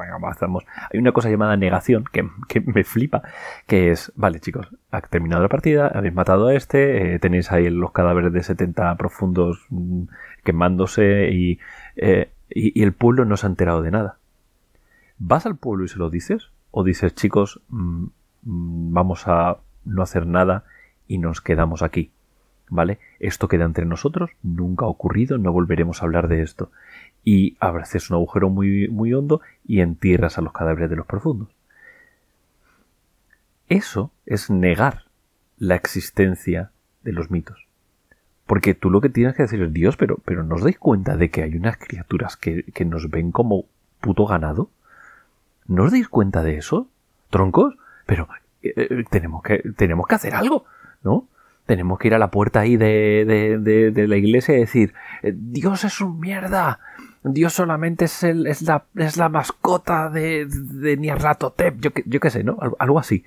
Hay 0.92 1.00
una 1.00 1.14
cosa 1.14 1.30
llamada 1.30 1.56
negación 1.56 2.04
que, 2.12 2.30
me 2.66 2.84
flipa. 2.84 3.24
Que 3.66 3.92
es, 3.92 4.12
vale, 4.16 4.42
chicos, 4.42 4.68
ha 4.92 5.02
terminado 5.02 5.42
la 5.42 5.48
partida, 5.50 5.88
habéis 5.88 6.14
matado 6.14 6.48
a 6.48 6.54
este, 6.54 7.16
eh, 7.16 7.20
tenéis 7.20 7.52
ahí 7.54 7.70
los 7.70 7.92
cadáveres 7.92 8.34
de 8.34 8.44
70 8.44 8.96
profundos 8.96 9.66
mm, 9.70 10.04
quemándose 10.44 11.30
y, 11.32 11.60
y, 12.50 12.84
el 12.84 12.94
pueblo 12.94 13.24
no 13.24 13.38
se 13.38 13.48
ha 13.48 13.50
enterado 13.50 13.82
de 13.82 13.92
nada. 13.92 14.18
¿Vas 15.18 15.46
al 15.46 15.56
pueblo 15.56 15.86
y 15.86 15.88
se 15.88 15.98
lo 15.98 16.10
dices? 16.10 16.50
¿O 16.72 16.84
dices, 16.84 17.16
chicos, 17.16 17.62
mm, 17.70 18.08
mm, 18.44 18.94
vamos 18.94 19.28
a 19.28 19.60
no 19.86 20.02
hacer 20.02 20.26
nada 20.28 20.64
y 21.08 21.18
nos 21.18 21.42
quedamos 21.42 21.82
aquí. 21.82 22.12
¿Vale? 22.68 22.98
Esto 23.20 23.48
queda 23.48 23.66
entre 23.66 23.86
nosotros, 23.86 24.32
nunca 24.42 24.86
ha 24.86 24.90
ocurrido, 24.90 25.38
no 25.38 25.52
volveremos 25.52 26.02
a 26.02 26.06
hablar 26.06 26.28
de 26.28 26.42
esto. 26.42 26.72
Y 27.24 27.58
haces 27.60 28.10
un 28.10 28.16
agujero 28.16 28.50
muy, 28.50 28.88
muy 28.88 29.14
hondo 29.14 29.42
y 29.68 29.82
entierras 29.82 30.38
a 30.38 30.42
los 30.42 30.52
cadáveres 30.52 30.90
de 30.90 30.96
los 30.96 31.06
profundos. 31.06 31.50
Eso 33.70 34.12
es 34.26 34.50
negar 34.50 35.06
la 35.58 35.76
existencia 35.76 36.72
de 37.04 37.14
los 37.14 37.32
mitos. 37.32 37.68
Porque 38.46 38.74
tú 38.74 38.90
lo 38.90 39.02
que 39.02 39.10
tienes 39.10 39.36
que 39.36 39.44
decir 39.44 39.62
es 39.62 39.74
Dios, 39.74 39.98
pero, 39.98 40.18
pero 40.26 40.44
¿no 40.44 40.56
os 40.56 40.64
dais 40.64 40.78
cuenta 40.78 41.18
de 41.18 41.30
que 41.30 41.44
hay 41.44 41.56
unas 41.56 41.78
criaturas 41.78 42.38
que, 42.38 42.64
que 42.64 42.86
nos 42.86 43.10
ven 43.10 43.32
como 43.32 43.66
puto 44.02 44.26
ganado? 44.26 44.70
¿No 45.68 45.84
os 45.84 45.92
dais 45.92 46.08
cuenta 46.08 46.44
de 46.44 46.58
eso? 46.58 46.88
¿Troncos? 47.32 47.76
Pero 48.06 48.28
eh, 48.70 48.88
eh, 48.90 49.04
tenemos, 49.10 49.44
que, 49.44 49.58
tenemos 49.76 50.08
que 50.08 50.16
hacer 50.16 50.36
algo, 50.36 50.66
¿no? 51.04 51.28
Tenemos 51.66 51.98
que 51.98 52.08
ir 52.08 52.16
a 52.16 52.20
la 52.20 52.30
puerta 52.30 52.60
ahí 52.60 52.78
de, 52.78 53.26
de, 53.60 54.08
la 54.08 54.18
iglesia 54.18 54.56
y 54.56 54.60
decir, 54.60 54.94
eh, 55.24 55.34
Dios 55.36 55.84
es 55.84 56.00
un 56.00 56.20
mierda, 56.20 56.80
Dios 57.24 57.54
solamente 57.54 58.06
es, 58.06 58.24
el, 58.24 58.46
es, 58.46 58.62
la, 58.62 58.86
es 58.96 59.18
la 59.18 59.30
mascota 59.30 60.10
de, 60.10 60.46
de 60.46 60.98
Nyarlathotep, 60.98 61.80
yo, 61.80 61.90
yo 62.06 62.20
qué 62.20 62.30
sé, 62.30 62.44
¿no? 62.44 62.58
Algo, 62.78 63.00
así. 63.00 63.24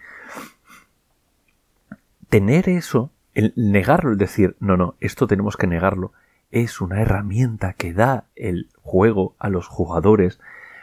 Tener 2.29 2.69
eso, 2.69 3.11
el 3.35 3.53
negarlo, 3.57 4.13
el 4.13 4.19
decir, 4.19 4.57
no, 4.61 4.77
no, 4.77 4.95
esto 5.01 5.27
tenemos 5.27 5.57
que 5.57 5.67
negarlo, 5.67 6.13
es 6.51 6.81
una 6.81 7.01
herramienta 7.01 7.73
que 7.73 7.93
da 7.93 8.25
el 8.37 8.69
juego 8.83 9.35
a 9.39 9.49
los 9.49 9.67
jugadores 9.67 10.39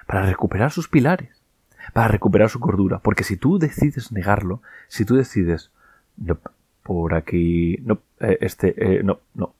para 0.07 0.25
recuperar 0.25 0.71
sus 0.71 0.89
pilares 0.89 1.45
para 1.94 2.08
recuperar 2.08 2.50
su 2.50 2.60
cordura. 2.60 3.00
Porque 3.00 3.24
si 3.24 3.38
tú 3.38 3.60
decides 3.60 4.12
negarlo, 4.12 4.62
si 4.88 5.06
tú 5.06 5.15
decides, 5.15 5.72
no, 6.18 6.39
por 6.84 7.13
aquí, 7.13 7.77
no, 7.84 8.00
eh, 8.20 8.38
este, 8.42 8.75
eh, 8.77 9.04
no, 9.04 9.20
no, 9.34 9.56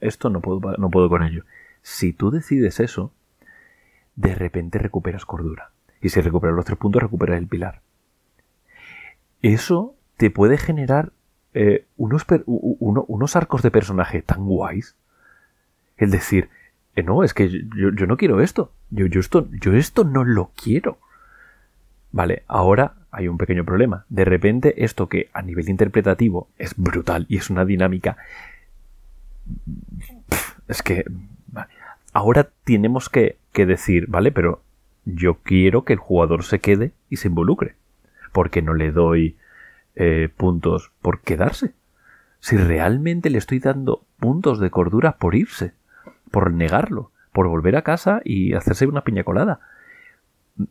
esto 0.00 0.30
no 0.30 0.40
puedo, 0.40 0.60
no 0.76 0.90
puedo 0.90 1.08
con 1.08 1.22
ello. 1.22 1.44
Si 1.82 2.12
tú 2.12 2.30
decides 2.30 2.80
eso, 2.80 3.12
de 4.16 4.34
repente 4.34 4.78
recuperas 4.78 5.24
cordura. 5.24 5.70
Y 6.00 6.08
si 6.10 6.20
recuperas 6.20 6.56
los 6.56 6.64
tres 6.64 6.78
puntos, 6.78 7.02
recuperas 7.02 7.38
el 7.38 7.46
pilar. 7.46 7.80
Eso 9.40 9.94
te 10.16 10.30
puede 10.30 10.58
generar 10.58 11.12
eh, 11.54 11.86
unos, 11.96 12.26
unos 12.46 13.36
arcos 13.36 13.62
de 13.62 13.70
personaje 13.70 14.22
tan 14.22 14.44
guays. 14.44 14.96
Es 15.96 16.10
decir, 16.10 16.48
no, 17.04 17.24
es 17.24 17.34
que 17.34 17.48
yo, 17.48 17.90
yo, 17.94 18.06
no 18.06 18.16
quiero 18.16 18.40
esto. 18.40 18.72
Yo, 18.90 19.06
yo, 19.06 19.20
esto. 19.20 19.48
yo 19.60 19.72
esto 19.72 20.04
no 20.04 20.24
lo 20.24 20.50
quiero. 20.54 20.98
Vale, 22.12 22.42
ahora 22.46 22.94
hay 23.10 23.26
un 23.26 23.38
pequeño 23.38 23.64
problema. 23.64 24.04
De 24.10 24.24
repente, 24.24 24.84
esto 24.84 25.08
que 25.08 25.30
a 25.32 25.42
nivel 25.42 25.68
interpretativo 25.68 26.48
es 26.58 26.74
brutal 26.76 27.26
y 27.28 27.38
es 27.38 27.50
una 27.50 27.64
dinámica. 27.64 28.18
Es 30.68 30.82
que. 30.82 31.04
Ahora 32.14 32.50
tenemos 32.64 33.08
que, 33.08 33.38
decir, 33.54 34.06
¿vale? 34.06 34.32
Pero 34.32 34.62
yo 35.06 35.38
quiero 35.42 35.84
que 35.84 35.94
el 35.94 35.98
jugador 35.98 36.44
se 36.44 36.60
quede 36.60 36.92
y 37.08 37.16
se 37.16 37.28
involucre. 37.28 37.74
Porque 38.32 38.60
no 38.60 38.74
le 38.74 38.92
doy 38.92 39.36
eh, 39.94 40.28
puntos 40.36 40.92
por 41.00 41.20
quedarse. 41.22 41.72
Si 42.40 42.58
realmente 42.58 43.30
le 43.30 43.38
estoy 43.38 43.60
dando 43.60 44.04
puntos 44.18 44.60
de 44.60 44.70
cordura 44.70 45.16
por 45.16 45.34
irse, 45.34 45.72
por 46.30 46.52
negarlo, 46.52 47.12
por 47.32 47.48
volver 47.48 47.76
a 47.76 47.82
casa 47.82 48.20
y 48.24 48.52
hacerse 48.52 48.86
una 48.86 49.04
piña 49.04 49.24
colada 49.24 49.60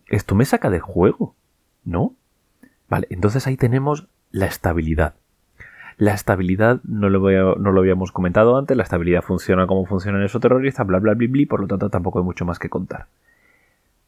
esto 0.07 0.35
me 0.35 0.45
saca 0.45 0.69
de 0.69 0.79
juego, 0.79 1.35
¿no? 1.83 2.15
Vale, 2.89 3.07
entonces 3.09 3.47
ahí 3.47 3.57
tenemos 3.57 4.07
la 4.31 4.45
estabilidad. 4.45 5.15
La 5.97 6.13
estabilidad 6.13 6.79
no 6.83 7.09
lo, 7.09 7.55
no 7.57 7.71
lo 7.71 7.79
habíamos 7.79 8.11
comentado 8.11 8.57
antes, 8.57 8.75
la 8.75 8.83
estabilidad 8.83 9.21
funciona 9.21 9.67
como 9.67 9.85
funciona 9.85 10.17
en 10.17 10.25
eso 10.25 10.39
terrorista, 10.39 10.83
bla 10.83 10.99
bla 10.99 11.13
bla 11.13 11.27
bla, 11.29 11.45
por 11.47 11.61
lo 11.61 11.67
tanto 11.67 11.89
tampoco 11.89 12.19
hay 12.19 12.25
mucho 12.25 12.45
más 12.45 12.59
que 12.59 12.69
contar. 12.69 13.07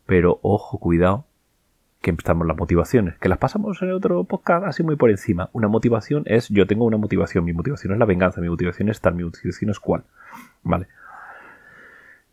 Pero 0.06 0.39
ojo, 0.42 0.80
cuidado, 0.80 1.25
que 2.01 2.12
estamos 2.12 2.46
las 2.46 2.58
motivaciones, 2.58 3.18
que 3.18 3.30
las 3.30 3.38
pasamos 3.38 3.82
en 3.82 3.94
otro 3.94 4.25
podcast 4.25 4.65
así 4.65 4.84
muy 4.84 4.98
por 4.98 5.10
encima. 5.10 5.50
Una 5.53 5.70
motivación 5.70 6.24
es 6.25 6.50
yo 6.50 6.68
tengo 6.68 6.84
una 6.84 6.98
motivación, 6.98 7.46
mi 7.46 7.53
motivación 7.53 7.94
es 7.94 8.00
la 8.00 8.06
venganza, 8.06 8.42
mi 8.42 8.50
motivación 8.50 8.89
es 8.89 9.00
tal, 9.00 9.15
mi 9.15 9.24
motivación 9.24 9.72
es 9.72 9.80
cual. 9.80 10.03
Vale. 10.63 10.88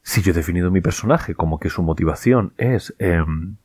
Si 0.03 0.23
yo 0.23 0.33
he 0.33 0.35
definido 0.35 0.71
mi 0.71 0.81
personaje 0.81 1.35
como 1.35 1.59
que 1.59 1.71
su 1.71 1.83
motivación 1.83 2.53
es... 2.57 2.95
Em, 2.99 3.57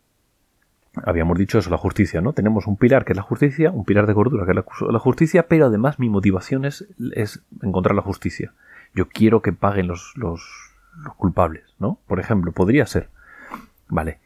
habíamos 1.03 1.37
dicho 1.37 1.57
eso, 1.57 1.69
la 1.69 1.77
justicia, 1.77 2.21
¿no? 2.21 2.33
Tenemos 2.33 2.67
un 2.67 2.77
pilar 2.77 3.05
que 3.05 3.13
es 3.13 3.17
la 3.17 3.23
justicia, 3.23 3.71
un 3.71 3.85
pilar 3.85 4.07
de 4.07 4.13
cordura 4.13 4.45
que 4.45 4.51
es 4.51 4.57
la, 4.89 4.99
justicia, 4.99 5.47
pero 5.47 5.65
además 5.65 5.99
mi 5.99 6.09
motivación 6.09 6.65
es, 6.65 6.85
es, 7.13 7.41
encontrar 7.61 7.95
la 7.95 8.01
justicia. 8.01 8.53
Yo 8.93 9.09
quiero 9.09 9.41
que 9.41 9.51
paguen 9.51 9.87
los, 9.87 10.13
los, 10.15 10.41
culpables, 11.17 11.63
¿no? 11.79 11.99
Por 12.07 12.19
ejemplo, 12.19 12.53
podría 12.53 12.85
ser. 12.85 13.09
Vale. 13.89 14.19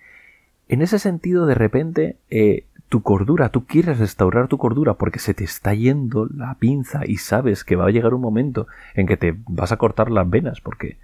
En 0.67 0.83
ese 0.83 0.99
sentido, 0.99 1.47
de 1.47 1.55
repente, 1.55 2.17
eh, 2.29 2.65
tu 2.89 3.01
cordura, 3.01 3.49
tú 3.49 3.65
quieres 3.65 3.99
restaurar 3.99 4.47
tu 4.47 4.57
cordura 4.57 4.95
porque 4.95 5.19
se 5.19 5.33
te 5.33 5.43
está 5.43 5.73
yendo 5.73 6.27
la 6.27 6.55
pinza 6.55 7.01
y 7.05 7.17
sabes 7.17 7.63
que 7.63 7.75
va 7.75 7.85
a 7.85 7.91
llegar 7.91 8.13
un 8.13 8.21
momento 8.21 8.67
en 8.93 9.07
que 9.07 9.17
te 9.17 9.35
vas 9.47 9.71
a 9.71 9.77
cortar 9.77 10.11
las 10.11 10.29
venas 10.29 10.61
porque, 10.61 10.97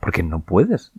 porque 0.00 0.22
no 0.22 0.40
puedes 0.40 0.92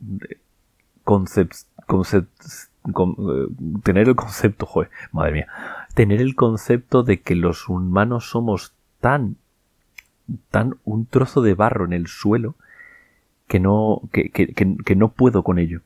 concept, 1.03 1.56
eh, 1.86 3.48
tener 3.84 4.08
el 4.08 4.15
concepto, 4.15 4.65
joder, 4.65 4.91
madre 5.12 5.32
mía, 5.32 5.48
tener 5.96 6.22
el 6.22 6.36
concepto 6.36 7.03
de 7.03 7.22
que 7.22 7.36
los 7.36 7.68
humanos 7.68 8.29
somos 8.29 8.74
tan, 9.00 9.38
tan 10.51 10.75
un 10.84 11.06
trozo 11.06 11.41
de 11.41 11.56
barro 11.56 11.86
en 11.86 11.94
el 11.94 12.08
suelo 12.08 12.56
que 13.48 13.60
no, 13.60 14.01
que, 14.12 14.29
que, 14.29 14.53
que 14.53 14.96
no 14.96 15.10
puedo 15.10 15.44
con 15.44 15.58
ello. 15.58 15.82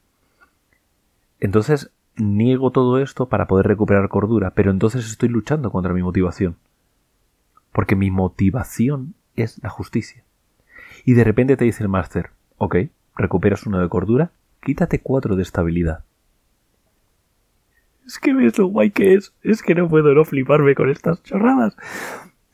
Entonces, 1.39 1.91
niego 2.15 2.71
todo 2.71 2.99
esto 2.99 3.27
para 3.27 3.47
poder 3.47 3.67
recuperar 3.67 4.09
cordura, 4.09 4.51
pero 4.51 4.71
entonces 4.71 5.05
estoy 5.05 5.29
luchando 5.29 5.71
contra 5.71 5.93
mi 5.93 6.03
motivación. 6.03 6.57
Porque 7.71 7.95
mi 7.95 8.11
motivación 8.11 9.15
es 9.35 9.61
la 9.63 9.69
justicia. 9.69 10.23
Y 11.05 11.13
de 11.13 11.23
repente 11.23 11.57
te 11.57 11.65
dice 11.65 11.83
el 11.83 11.89
máster, 11.89 12.31
ok, 12.57 12.75
recuperas 13.15 13.65
uno 13.65 13.79
de 13.79 13.89
cordura, 13.89 14.31
quítate 14.61 14.99
cuatro 14.99 15.35
de 15.35 15.43
estabilidad. 15.43 16.03
Es 18.05 18.19
que 18.19 18.33
ves 18.33 18.57
lo 18.57 18.67
guay 18.67 18.91
que 18.91 19.13
es. 19.13 19.33
Es 19.43 19.61
que 19.61 19.75
no 19.75 19.87
puedo 19.87 20.13
no 20.13 20.25
fliparme 20.25 20.75
con 20.75 20.89
estas 20.89 21.23
chorradas. 21.23 21.75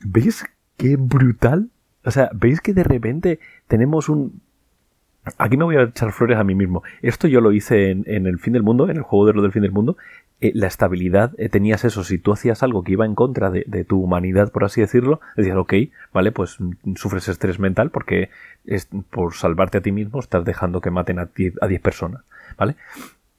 ¿Veis 0.00 0.44
qué 0.76 0.96
brutal? 0.96 1.70
O 2.04 2.10
sea, 2.10 2.30
¿veis 2.32 2.60
que 2.60 2.72
de 2.72 2.84
repente 2.84 3.40
tenemos 3.66 4.08
un 4.08 4.40
Aquí 5.36 5.56
me 5.56 5.64
voy 5.64 5.76
a 5.76 5.82
echar 5.82 6.12
flores 6.12 6.38
a 6.38 6.44
mí 6.44 6.54
mismo. 6.54 6.82
Esto 7.02 7.28
yo 7.28 7.40
lo 7.40 7.52
hice 7.52 7.90
en, 7.90 8.26
el 8.26 8.38
fin 8.38 8.54
del 8.54 8.62
mundo, 8.62 8.88
en 8.88 8.96
el 8.96 9.02
juego 9.02 9.26
de 9.26 9.34
lo 9.34 9.42
del 9.42 9.52
fin 9.52 9.62
del 9.62 9.72
mundo. 9.72 9.98
Eh, 10.42 10.52
la 10.54 10.68
estabilidad, 10.68 11.32
eh, 11.36 11.50
tenías 11.50 11.84
eso, 11.84 12.02
si 12.02 12.16
tú 12.16 12.32
hacías 12.32 12.62
algo 12.62 12.82
que 12.82 12.92
iba 12.92 13.04
en 13.04 13.14
contra 13.14 13.50
de, 13.50 13.84
tu 13.84 14.02
humanidad, 14.02 14.50
por 14.50 14.64
así 14.64 14.80
decirlo, 14.80 15.20
decías, 15.36 15.56
ok, 15.58 15.74
vale, 16.14 16.32
pues 16.32 16.58
mm, 16.58 16.94
sufres 16.96 17.28
estrés 17.28 17.58
mental 17.58 17.90
porque 17.90 18.30
es, 18.64 18.88
por 19.10 19.34
salvarte 19.34 19.78
a 19.78 19.80
ti 19.82 19.92
mismo 19.92 20.18
estás 20.18 20.46
dejando 20.46 20.80
que 20.80 20.90
maten 20.90 21.18
a 21.18 21.26
10 21.26 21.56
a 21.60 21.68
personas, 21.82 22.22
¿vale? 22.56 22.76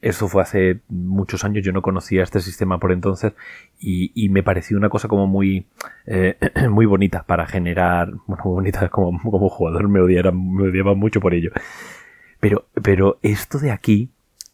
Eso 0.02 0.28
fue 0.28 0.44
hace 0.44 0.82
muchos 0.90 1.44
años, 1.44 1.66
yo 1.66 1.72
no 1.72 1.82
conocía 1.82 2.22
este 2.22 2.40
sistema 2.40 2.80
por 2.80 2.92
entonces 2.92 3.34
y, 3.80 4.30
me 4.30 4.44
pareció 4.44 4.78
una 4.78 4.90
cosa 4.90 5.08
como 5.08 5.26
muy, 5.26 5.66
eh, 6.06 6.38
muy 6.70 6.86
bonita 6.86 7.24
para 7.24 7.48
generar, 7.48 8.12
bueno, 8.28 8.44
muy 8.46 8.54
bonita 8.54 8.90
como, 8.90 9.18
jugador, 9.50 9.88
me, 9.90 10.02
odiaba, 10.02 10.32
me 10.32 10.70
odiaba 10.70 10.94
mucho 10.94 11.20
por 11.20 11.34
ello. 11.34 11.52
Pero, 12.40 12.68
pero 12.84 13.18
esto 13.24 13.58
de 13.58 13.72
aquí 13.72 14.12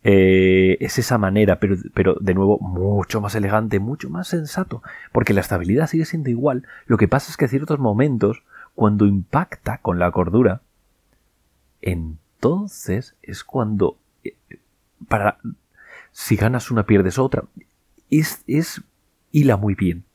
eh, 0.10 0.78
es 0.80 0.98
esa 1.00 1.18
manera, 1.18 1.60
pero, 1.60 1.76
pero 1.94 2.16
de 2.22 2.34
nuevo 2.34 2.60
mucho 2.60 3.20
más 3.20 3.36
elegante, 3.36 3.82
mucho 3.82 4.10
más 4.10 4.30
sensato, 4.30 4.82
porque 5.12 5.34
la 5.34 5.42
estabilidad 5.42 5.88
sigue 5.88 6.06
siendo 6.06 6.30
igual, 6.30 6.66
lo 6.86 6.96
que 6.96 7.10
pasa 7.10 7.30
es 7.30 7.36
que 7.36 7.50
ciertos 7.50 7.78
momentos, 7.78 8.42
cuando 8.74 9.06
impacta 9.06 9.80
con 9.80 10.00
la 10.00 10.10
cordura, 10.12 10.62
entonces 11.82 13.18
es 13.22 13.44
cuando 13.44 13.98
eh, 14.24 14.38
para 15.10 15.40
si 16.14 16.38
ganas 16.38 16.72
una 16.72 16.86
pierdes 16.86 17.20
otra. 17.20 17.44
Es, 18.10 18.46
es 18.48 18.82
hila 19.34 19.58
muy 19.58 19.76
bien. 19.76 20.06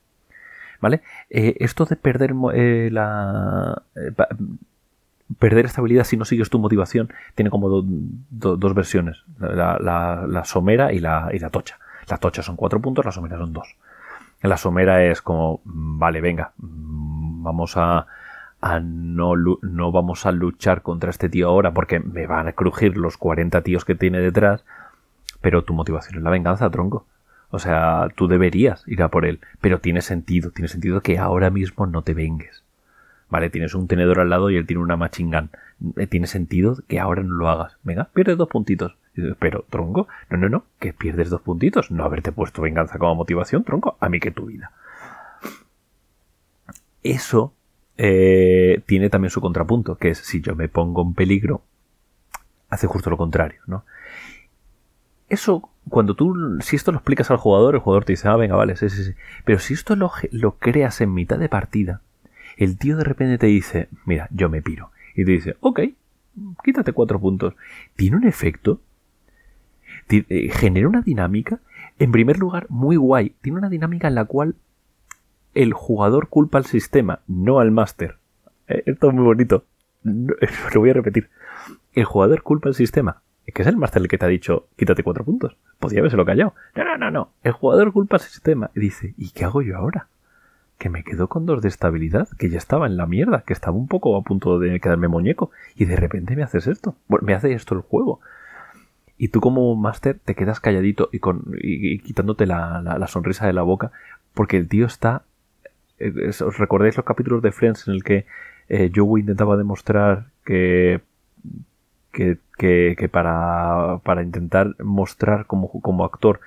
¿Vale? 0.81 1.03
Eh, 1.29 1.57
esto 1.61 1.85
de 1.85 1.97
perder 1.97 2.35
la. 2.35 3.83
Perder 5.39 5.67
estabilidad 5.67 6.05
si 6.05 6.17
no 6.17 6.25
sigues 6.25 6.51
tu 6.51 6.59
motivación 6.59 7.13
tiene 7.35 7.51
como 7.51 7.83
dos 8.31 8.75
versiones: 8.75 9.25
la, 9.39 10.43
somera 10.45 10.93
y 10.93 11.01
la, 11.01 11.31
y 11.33 11.39
la 11.39 11.51
tocha. 11.51 11.79
La 12.09 12.19
tocha 12.19 12.43
son 12.43 12.57
cuatro 12.57 12.81
puntos, 12.81 13.05
la 13.05 13.13
somera 13.13 13.39
son 13.39 13.53
dos. 13.53 13.77
La 14.43 14.57
somera 14.57 15.05
es 15.05 15.23
como, 15.23 15.61
vale, 15.65 16.21
venga, 16.21 16.53
vamos 16.57 17.77
a, 17.77 18.07
a 18.61 18.81
no, 18.81 19.35
no 19.37 19.93
vamos 19.93 20.27
a 20.27 20.33
luchar 20.33 20.83
contra 20.83 21.11
este 21.11 21.29
tío 21.29 21.49
ahora 21.49 21.73
porque 21.73 22.01
me 22.01 22.27
van 22.27 22.49
a 22.49 22.53
crujir 22.53 22.97
los 22.97 23.17
40 23.17 23.63
tíos 23.63 23.85
que 23.85 23.95
tiene 23.95 24.19
detrás 24.19 24.65
pero 25.43 25.65
tu 25.65 25.75
motivación 25.75 26.17
es 26.17 26.23
la 26.23 26.31
venganza, 26.31 26.71
tronco. 26.71 27.05
O 27.51 27.59
sea, 27.59 28.09
tú 28.15 28.29
deberías 28.29 28.83
ir 28.87 29.03
a 29.03 29.09
por 29.09 29.27
él, 29.27 29.41
pero 29.61 29.81
tiene 29.81 30.01
sentido, 30.01 30.51
tiene 30.53 30.69
sentido 30.69 31.03
que 31.03 31.19
ahora 31.19 31.51
mismo 31.51 31.85
no 31.87 32.01
te 32.01 32.15
vengues. 32.15 32.65
Vale, 33.33 33.49
tienes 33.49 33.75
un 33.75 33.89
tenedor 33.89 34.21
al 34.21 34.29
lado 34.29 34.51
y 34.51 34.57
él 34.57 34.67
tiene 34.67 34.83
una 34.83 34.99
machingán. 34.99 35.49
Eh, 35.97 36.07
tiene 36.07 36.27
sentido 36.27 36.77
que 36.87 37.01
ahora 37.01 37.23
no 37.23 37.33
lo 37.33 37.49
hagas. 37.49 37.79
Venga, 37.83 38.11
pierdes 38.13 38.37
dos 38.37 38.51
puntitos. 38.51 38.99
Pero, 39.39 39.65
tronco, 39.71 40.07
no, 40.29 40.37
no, 40.37 40.51
no, 40.51 40.65
que 40.79 40.93
pierdes 40.93 41.31
dos 41.31 41.41
puntitos. 41.41 41.91
No 41.91 42.05
haberte 42.05 42.31
puesto 42.31 42.61
venganza 42.61 42.99
como 42.99 43.15
motivación, 43.15 43.65
tronco, 43.65 43.97
a 44.01 44.11
mí 44.11 44.21
que 44.21 44.33
tu 44.33 44.49
vida. 44.49 44.73
Eso 47.03 47.55
eh, 47.97 48.83
tiene 48.85 49.09
también 49.09 49.31
su 49.31 49.41
contrapunto, 49.41 49.97
que 49.97 50.11
es 50.11 50.19
si 50.19 50.43
yo 50.43 50.55
me 50.55 50.69
pongo 50.69 51.01
en 51.01 51.15
peligro, 51.15 51.63
hace 52.69 52.87
justo 52.87 53.09
lo 53.09 53.17
contrario, 53.17 53.63
¿no? 53.67 53.87
eso, 55.33 55.71
cuando 55.89 56.15
tú, 56.15 56.59
si 56.61 56.77
esto 56.77 56.93
lo 56.93 56.99
explicas 56.99 57.31
al 57.31 57.39
jugador, 57.39 57.75
el 57.75 57.81
jugador 57.81 58.05
te 58.05 58.13
dice, 58.13 58.29
ah, 58.29 58.37
venga, 58.37 58.55
vale, 58.55 58.77
sí, 58.77 58.91
sí, 58.91 59.03
sí. 59.03 59.15
Pero 59.47 59.59
si 59.59 59.73
esto 59.73 59.97
lo, 59.97 60.13
lo 60.31 60.59
creas 60.59 61.01
en 61.01 61.15
mitad 61.15 61.39
de 61.39 61.49
partida, 61.49 62.03
el 62.57 62.79
tío 62.79 62.97
de 62.97 63.05
repente 63.05 63.39
te 63.39 63.47
dice, 63.47 63.89
mira, 64.05 64.29
yo 64.31 64.49
me 64.49 64.63
piro. 64.63 64.91
Y 65.15 65.25
te 65.25 65.33
dice, 65.33 65.57
ok, 65.61 65.81
quítate 66.63 66.93
cuatro 66.93 67.21
puntos. 67.21 67.55
Tiene 67.97 68.17
un 68.17 68.27
efecto, 68.27 68.81
eh, 70.09 70.51
genera 70.53 70.89
una 70.89 71.03
dinámica, 71.03 71.61
en 71.99 72.13
primer 72.13 72.39
lugar, 72.39 72.67
muy 72.69 72.97
guay. 72.97 73.35
Tiene 73.41 73.59
una 73.59 73.69
dinámica 73.69 74.09
en 74.09 74.15
la 74.15 74.25
cual 74.25 74.57
el 75.55 75.73
jugador 75.73 76.29
culpa 76.29 76.59
al 76.59 76.67
sistema, 76.67 77.21
no 77.27 77.61
al 77.61 77.71
máster. 77.71 78.17
Eh, 78.69 78.83
esto 78.87 79.09
es 79.09 79.15
muy 79.15 79.25
bonito. 79.25 79.65
lo 80.03 80.81
voy 80.81 80.91
a 80.91 80.95
repetir. 80.95 81.31
El 81.93 82.05
jugador 82.05 82.43
culpa 82.43 82.69
al 82.69 82.75
sistema, 82.75 83.23
que 83.47 83.63
es 83.63 83.69
el 83.69 83.77
máster 83.77 84.03
el 84.03 84.09
que 84.09 84.19
te 84.19 84.25
ha 84.25 84.29
dicho 84.29 84.69
quítate 84.77 85.03
cuatro 85.03 85.25
puntos. 85.25 85.57
Podría 85.79 86.01
habérselo 86.01 86.25
callado. 86.25 86.55
No, 86.75 86.85
no, 86.85 86.97
no, 86.97 87.11
no. 87.11 87.33
El 87.43 87.53
jugador 87.53 87.93
culpa 87.93 88.17
al 88.17 88.23
sistema 88.23 88.71
y 88.75 88.81
dice, 88.81 89.15
¿y 89.17 89.31
qué 89.31 89.45
hago 89.45 89.63
yo 89.63 89.77
ahora? 89.77 90.09
Que 90.83 90.91
me 90.91 91.05
quedo 91.05 91.29
con 91.29 91.47
dos 91.47 91.63
de 91.63 91.69
estabilidad, 91.69 92.29
que 92.41 92.51
ya 92.51 92.59
estaba 92.59 92.89
en 92.89 92.97
la 92.97 93.07
mierda, 93.07 93.45
que 93.47 93.53
estaba 93.53 93.77
un 93.77 93.87
poco 93.87 94.17
a 94.17 94.23
punto 94.23 94.59
de 94.59 94.81
quedarme 94.81 95.07
muñeco, 95.07 95.53
y 95.77 95.85
de 95.85 95.95
repente 95.95 96.35
me 96.35 96.43
haces 96.43 96.67
esto. 96.67 96.97
Bueno, 97.07 97.25
me 97.25 97.35
hace 97.35 97.53
esto 97.53 97.77
el 97.77 97.83
juego. 97.83 98.19
Y 99.17 99.29
tú 99.29 99.41
como 99.41 99.77
máster 99.77 100.19
te 100.19 100.35
quedas 100.35 100.59
calladito 100.59 101.09
y, 101.13 101.21
con, 101.21 101.55
y, 101.57 102.01
quitándote 102.01 102.47
la, 102.47 103.07
sonrisa 103.07 103.47
de 103.47 103.53
la 103.53 103.63
boca, 103.63 103.93
porque 104.35 104.57
el 104.57 104.67
tío 104.67 104.87
está... 104.87 105.23
¿Os 106.01 106.59
recordáis 106.59 106.97
los 106.97 107.07
capítulos 107.07 107.43
de 107.43 107.53
Friends 107.53 107.87
en 107.87 107.95
el 107.95 108.03
que 108.03 108.27
eh, 108.69 108.91
Joey 108.93 109.21
intentaba 109.21 109.57
demostrar 109.57 110.31
que 110.45 111.01
que, 112.11 112.39
que, 112.59 113.09
para, 113.09 114.01
para, 114.03 114.25
intentar 114.25 114.75
mostrar 114.83 115.47
como, 115.47 115.71
como 115.81 116.05
actor 116.05 116.41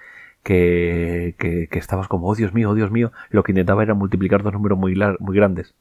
que, 0.45 1.67
que, 1.71 1.79
estabas 1.79 2.07
como, 2.07 2.27
oh 2.29 2.35
Dios 2.35 2.53
mío, 2.53 2.69
oh 2.69 2.75
Dios 2.75 2.91
mío, 2.91 3.11
lo 3.31 3.41
que 3.41 3.51
intentaba 3.51 3.81
era 3.81 3.95
multiplicar 3.95 4.43
dos 4.43 4.53
números 4.53 4.77
muy, 4.77 4.95
muy 5.19 5.35
grandes. 5.35 5.73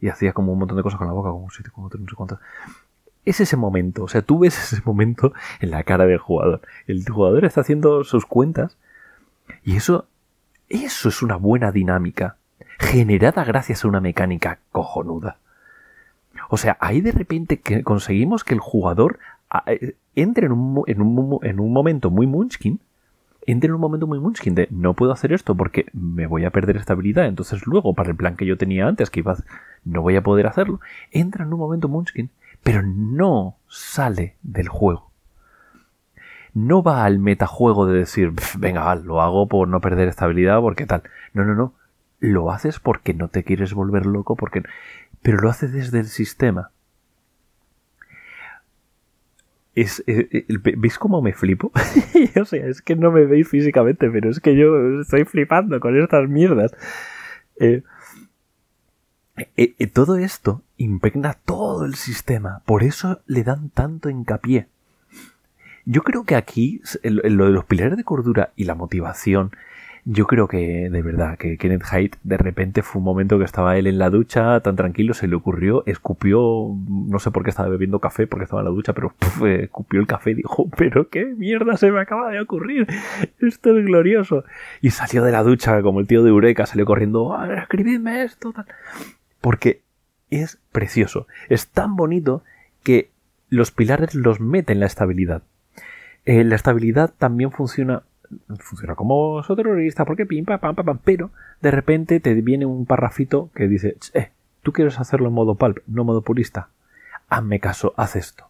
Y 0.00 0.08
hacía 0.08 0.32
como 0.32 0.54
un 0.54 0.58
montón 0.58 0.78
de 0.78 0.82
cosas 0.82 0.96
con 0.96 1.06
la 1.06 1.12
boca, 1.12 1.28
como 1.28 1.50
7, 1.50 1.68
como 1.70 1.90
3, 1.90 2.00
no 2.00 2.08
sé 2.08 2.16
cuántas. 2.16 2.38
Es 3.26 3.40
ese 3.40 3.58
momento, 3.58 4.04
o 4.04 4.08
sea, 4.08 4.22
tú 4.22 4.38
ves 4.38 4.58
ese 4.72 4.80
momento 4.86 5.34
en 5.60 5.70
la 5.70 5.82
cara 5.82 6.06
del 6.06 6.16
jugador. 6.16 6.62
El 6.86 7.06
jugador 7.06 7.44
está 7.44 7.60
haciendo 7.60 8.04
sus 8.04 8.24
cuentas 8.24 8.78
y 9.64 9.76
eso, 9.76 10.06
eso 10.70 11.10
es 11.10 11.20
una 11.20 11.36
buena 11.36 11.70
dinámica, 11.70 12.36
generada 12.78 13.44
gracias 13.44 13.84
a 13.84 13.88
una 13.88 14.00
mecánica 14.00 14.60
cojonuda. 14.72 15.36
O 16.48 16.56
sea, 16.56 16.78
ahí 16.80 17.02
de 17.02 17.12
repente 17.12 17.60
que 17.60 17.82
conseguimos 17.82 18.44
que 18.44 18.54
el 18.54 18.60
jugador 18.60 19.18
ah, 19.50 19.64
eh, 19.66 19.94
entre 20.14 20.46
en 20.46 20.52
un, 20.52 20.84
en 20.86 21.02
un, 21.02 21.38
en 21.42 21.60
un 21.60 21.72
momento 21.74 22.10
muy 22.10 22.26
munchkin, 22.26 22.80
entre 23.46 23.68
en 23.68 23.74
un 23.74 23.80
momento 23.80 24.06
muy 24.06 24.18
munchkin 24.18 24.54
de 24.54 24.68
no 24.70 24.94
puedo 24.94 25.12
hacer 25.12 25.32
esto 25.32 25.54
porque 25.54 25.86
me 25.92 26.26
voy 26.26 26.44
a 26.44 26.50
perder 26.50 26.76
estabilidad, 26.76 27.26
entonces 27.26 27.66
luego 27.66 27.94
para 27.94 28.10
el 28.10 28.16
plan 28.16 28.36
que 28.36 28.46
yo 28.46 28.56
tenía 28.56 28.86
antes, 28.86 29.10
que 29.10 29.20
iba 29.20 29.36
no 29.84 30.02
voy 30.02 30.16
a 30.16 30.22
poder 30.22 30.46
hacerlo, 30.46 30.80
entra 31.12 31.44
en 31.44 31.52
un 31.52 31.60
momento 31.60 31.88
munchkin, 31.88 32.30
pero 32.62 32.82
no 32.82 33.56
sale 33.68 34.36
del 34.42 34.68
juego. 34.68 35.12
No 36.52 36.82
va 36.82 37.04
al 37.04 37.18
metajuego 37.18 37.86
de 37.86 37.98
decir, 37.98 38.32
venga, 38.58 38.94
lo 38.96 39.20
hago 39.20 39.46
por 39.46 39.68
no 39.68 39.80
perder 39.80 40.08
estabilidad, 40.08 40.60
porque 40.60 40.86
tal. 40.86 41.02
No, 41.34 41.44
no, 41.44 41.54
no. 41.54 41.74
Lo 42.18 42.50
haces 42.50 42.80
porque 42.80 43.12
no 43.12 43.28
te 43.28 43.44
quieres 43.44 43.74
volver 43.74 44.06
loco, 44.06 44.36
porque 44.36 44.62
pero 45.22 45.38
lo 45.38 45.50
hace 45.50 45.68
desde 45.68 46.00
el 46.00 46.06
sistema. 46.06 46.70
Es, 49.76 50.02
eh, 50.06 50.28
eh, 50.32 50.74
¿Veis 50.76 50.98
cómo 50.98 51.20
me 51.20 51.34
flipo? 51.34 51.70
o 52.40 52.44
sea, 52.46 52.66
es 52.66 52.80
que 52.80 52.96
no 52.96 53.12
me 53.12 53.26
veis 53.26 53.46
físicamente, 53.46 54.10
pero 54.10 54.30
es 54.30 54.40
que 54.40 54.56
yo 54.56 55.02
estoy 55.02 55.24
flipando 55.26 55.78
con 55.80 56.00
estas 56.00 56.28
mierdas. 56.28 56.74
Eh, 57.60 57.82
todo 59.92 60.16
esto 60.16 60.62
impregna 60.78 61.34
todo 61.34 61.84
el 61.84 61.94
sistema, 61.94 62.62
por 62.64 62.82
eso 62.82 63.20
le 63.26 63.44
dan 63.44 63.68
tanto 63.68 64.08
hincapié. 64.08 64.66
Yo 65.84 66.02
creo 66.02 66.24
que 66.24 66.36
aquí 66.36 66.80
lo 67.04 67.44
de 67.44 67.52
los 67.52 67.66
pilares 67.66 67.98
de 67.98 68.04
cordura 68.04 68.52
y 68.56 68.64
la 68.64 68.74
motivación 68.74 69.52
Yo 70.08 70.28
creo 70.28 70.46
que, 70.46 70.88
de 70.88 71.02
verdad, 71.02 71.36
que 71.36 71.58
Kenneth 71.58 71.82
Haidt 71.90 72.14
de 72.22 72.36
repente 72.36 72.84
fue 72.84 73.00
un 73.00 73.04
momento 73.04 73.40
que 73.40 73.44
estaba 73.44 73.76
él 73.76 73.88
en 73.88 73.98
la 73.98 74.08
ducha, 74.08 74.60
tan 74.60 74.76
tranquilo, 74.76 75.14
se 75.14 75.26
le 75.26 75.34
ocurrió, 75.34 75.82
escupió, 75.84 76.76
no 76.88 77.18
sé 77.18 77.32
por 77.32 77.42
qué 77.42 77.50
estaba 77.50 77.68
bebiendo 77.68 77.98
café, 77.98 78.28
porque 78.28 78.44
estaba 78.44 78.62
en 78.62 78.66
la 78.66 78.70
ducha, 78.70 78.92
pero 78.92 79.12
eh, 79.44 79.62
escupió 79.64 79.98
el 79.98 80.06
café 80.06 80.30
y 80.30 80.34
dijo, 80.34 80.70
pero 80.76 81.08
qué 81.08 81.24
mierda 81.24 81.76
se 81.76 81.90
me 81.90 82.00
acaba 82.00 82.30
de 82.30 82.40
ocurrir, 82.40 82.86
esto 83.40 83.76
es 83.76 83.84
glorioso. 83.84 84.44
Y 84.80 84.90
salió 84.90 85.24
de 85.24 85.32
la 85.32 85.42
ducha 85.42 85.82
como 85.82 85.98
el 85.98 86.06
tío 86.06 86.22
de 86.22 86.30
Eureka, 86.30 86.66
salió 86.66 86.86
corriendo, 86.86 87.34
a 87.34 87.48
ver, 87.48 87.58
escribidme 87.58 88.22
esto. 88.22 88.54
Porque 89.40 89.82
es 90.30 90.60
precioso, 90.70 91.26
es 91.48 91.66
tan 91.66 91.96
bonito 91.96 92.44
que 92.84 93.10
los 93.48 93.72
pilares 93.72 94.14
los 94.14 94.38
mete 94.38 94.72
en 94.72 94.78
la 94.78 94.86
estabilidad. 94.86 95.42
Eh, 96.26 96.44
la 96.44 96.54
estabilidad 96.54 97.12
también 97.18 97.50
funciona 97.50 98.04
funciona 98.58 98.94
como 98.94 99.42
soy 99.42 99.56
terrorista 99.56 100.04
porque 100.04 100.26
pim, 100.26 100.44
pam, 100.44 100.60
pam, 100.60 100.74
pam, 100.74 100.98
pero 101.04 101.30
de 101.60 101.70
repente 101.70 102.20
te 102.20 102.34
viene 102.34 102.66
un 102.66 102.86
parrafito 102.86 103.50
que 103.54 103.68
dice, 103.68 103.96
eh, 104.14 104.30
tú 104.62 104.72
quieres 104.72 104.98
hacerlo 105.00 105.28
en 105.28 105.34
modo 105.34 105.54
pulp, 105.54 105.78
no 105.86 106.04
modo 106.04 106.22
purista. 106.22 106.68
Hazme 107.28 107.60
caso, 107.60 107.94
haz 107.96 108.16
esto. 108.16 108.48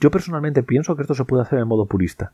Yo 0.00 0.10
personalmente 0.10 0.62
pienso 0.62 0.96
que 0.96 1.02
esto 1.02 1.14
se 1.14 1.24
puede 1.24 1.42
hacer 1.42 1.58
en 1.58 1.68
modo 1.68 1.86
purista, 1.86 2.32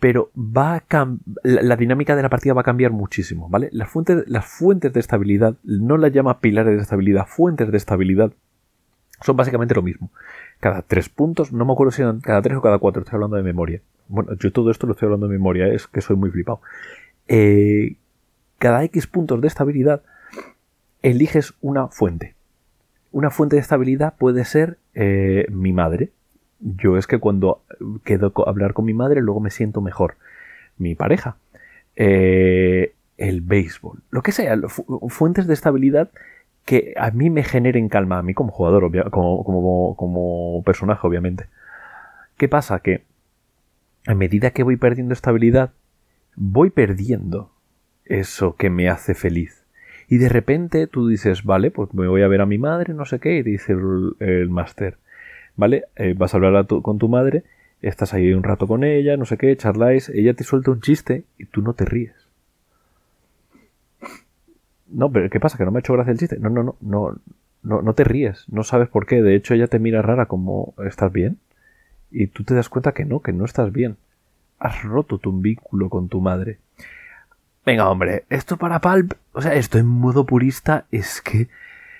pero 0.00 0.30
va 0.36 0.76
a 0.76 1.08
la, 1.42 1.62
la, 1.62 1.76
dinámica 1.76 2.14
de 2.14 2.22
la 2.22 2.28
partida 2.28 2.54
va 2.54 2.60
a 2.60 2.64
cambiar 2.64 2.92
muchísimo, 2.92 3.48
¿vale? 3.48 3.68
Las 3.72 3.90
fuentes, 3.90 4.24
las 4.28 4.46
fuentes 4.46 4.92
de 4.92 5.00
estabilidad, 5.00 5.56
no 5.64 5.96
las 5.96 6.12
llama 6.12 6.40
pilares 6.40 6.76
de 6.76 6.82
estabilidad, 6.82 7.26
fuentes 7.26 7.70
de 7.70 7.76
estabilidad, 7.76 8.32
son 9.22 9.36
básicamente 9.36 9.74
lo 9.74 9.82
mismo. 9.82 10.10
Cada 10.60 10.82
tres 10.82 11.08
puntos, 11.08 11.52
no 11.52 11.64
me 11.64 11.72
acuerdo 11.72 11.90
si 11.90 12.02
eran 12.02 12.20
cada 12.20 12.42
tres 12.42 12.56
o 12.56 12.62
cada 12.62 12.78
cuatro, 12.78 13.02
estoy 13.02 13.16
hablando 13.16 13.36
de 13.36 13.42
memoria. 13.42 13.80
Bueno, 14.08 14.34
yo 14.34 14.52
todo 14.52 14.70
esto 14.70 14.86
lo 14.86 14.92
estoy 14.92 15.06
hablando 15.06 15.28
de 15.28 15.32
memoria, 15.32 15.68
es 15.68 15.86
que 15.86 16.00
soy 16.00 16.16
muy 16.16 16.30
flipado. 16.30 16.60
Eh, 17.28 17.96
cada 18.58 18.82
X 18.84 19.06
puntos 19.06 19.40
de 19.40 19.48
estabilidad 19.48 20.02
eliges 21.02 21.54
una 21.60 21.88
fuente. 21.88 22.34
Una 23.12 23.30
fuente 23.30 23.56
de 23.56 23.62
estabilidad 23.62 24.14
puede 24.18 24.44
ser 24.44 24.78
eh, 24.94 25.46
mi 25.50 25.72
madre. 25.72 26.10
Yo 26.60 26.96
es 26.96 27.06
que 27.06 27.18
cuando 27.18 27.62
quedo 28.04 28.32
a 28.44 28.50
hablar 28.50 28.74
con 28.74 28.84
mi 28.84 28.94
madre, 28.94 29.20
luego 29.20 29.40
me 29.40 29.50
siento 29.50 29.80
mejor. 29.80 30.16
Mi 30.76 30.94
pareja. 30.94 31.36
Eh, 31.96 32.94
el 33.16 33.40
béisbol. 33.40 34.02
Lo 34.10 34.22
que 34.22 34.32
sea, 34.32 34.56
fuentes 35.08 35.46
de 35.46 35.54
estabilidad 35.54 36.10
que 36.68 36.92
a 36.98 37.10
mí 37.12 37.30
me 37.30 37.44
generen 37.44 37.88
calma, 37.88 38.18
a 38.18 38.22
mí 38.22 38.34
como 38.34 38.52
jugador, 38.52 38.90
como, 39.10 39.42
como, 39.42 39.96
como 39.96 40.62
personaje, 40.64 41.06
obviamente. 41.06 41.46
¿Qué 42.36 42.46
pasa? 42.46 42.80
Que 42.80 43.04
a 44.06 44.14
medida 44.14 44.50
que 44.50 44.64
voy 44.64 44.76
perdiendo 44.76 45.14
estabilidad, 45.14 45.70
voy 46.36 46.68
perdiendo 46.68 47.50
eso 48.04 48.54
que 48.56 48.68
me 48.68 48.90
hace 48.90 49.14
feliz. 49.14 49.64
Y 50.10 50.18
de 50.18 50.28
repente 50.28 50.86
tú 50.86 51.08
dices, 51.08 51.42
vale, 51.42 51.70
pues 51.70 51.94
me 51.94 52.06
voy 52.06 52.20
a 52.20 52.28
ver 52.28 52.42
a 52.42 52.46
mi 52.46 52.58
madre, 52.58 52.92
no 52.92 53.06
sé 53.06 53.18
qué, 53.18 53.36
y 53.38 53.42
dice 53.42 53.72
el, 53.72 54.50
máster, 54.50 54.98
¿vale? 55.56 55.84
Eh, 55.96 56.12
vas 56.18 56.34
a 56.34 56.36
hablar 56.36 56.66
con 56.66 56.98
tu 56.98 57.08
madre, 57.08 57.44
estás 57.80 58.12
ahí 58.12 58.34
un 58.34 58.42
rato 58.42 58.66
con 58.66 58.84
ella, 58.84 59.16
no 59.16 59.24
sé 59.24 59.38
qué, 59.38 59.56
charláis, 59.56 60.10
ella 60.10 60.34
te 60.34 60.44
suelta 60.44 60.70
un 60.70 60.82
chiste 60.82 61.24
y 61.38 61.46
tú 61.46 61.62
no 61.62 61.72
te 61.72 61.86
ríes. 61.86 62.27
No, 64.98 65.12
pero 65.12 65.30
¿qué 65.30 65.38
pasa? 65.38 65.56
¿Que 65.56 65.64
no 65.64 65.70
me 65.70 65.78
ha 65.78 65.80
hecho 65.80 65.92
gracia 65.92 66.10
el 66.10 66.18
chiste? 66.18 66.40
No, 66.40 66.50
no, 66.50 66.64
no, 66.64 66.76
no, 66.80 67.16
no, 67.62 67.82
no 67.82 67.94
te 67.94 68.02
ríes, 68.02 68.46
no 68.48 68.64
sabes 68.64 68.88
por 68.88 69.06
qué. 69.06 69.22
De 69.22 69.36
hecho, 69.36 69.54
ella 69.54 69.68
te 69.68 69.78
mira 69.78 70.02
rara 70.02 70.26
como 70.26 70.74
¿estás 70.84 71.12
bien? 71.12 71.38
Y 72.10 72.26
tú 72.26 72.42
te 72.42 72.52
das 72.54 72.68
cuenta 72.68 72.90
que 72.90 73.04
no, 73.04 73.20
que 73.20 73.32
no 73.32 73.44
estás 73.44 73.72
bien. 73.72 73.96
Has 74.58 74.82
roto 74.82 75.18
tu 75.18 75.30
vínculo 75.40 75.88
con 75.88 76.08
tu 76.08 76.20
madre. 76.20 76.58
Venga, 77.64 77.88
hombre, 77.88 78.24
esto 78.28 78.56
para 78.56 78.80
Palp, 78.80 79.12
o 79.34 79.40
sea, 79.40 79.54
esto 79.54 79.78
en 79.78 79.86
modo 79.86 80.26
purista 80.26 80.86
es 80.90 81.22
que 81.22 81.46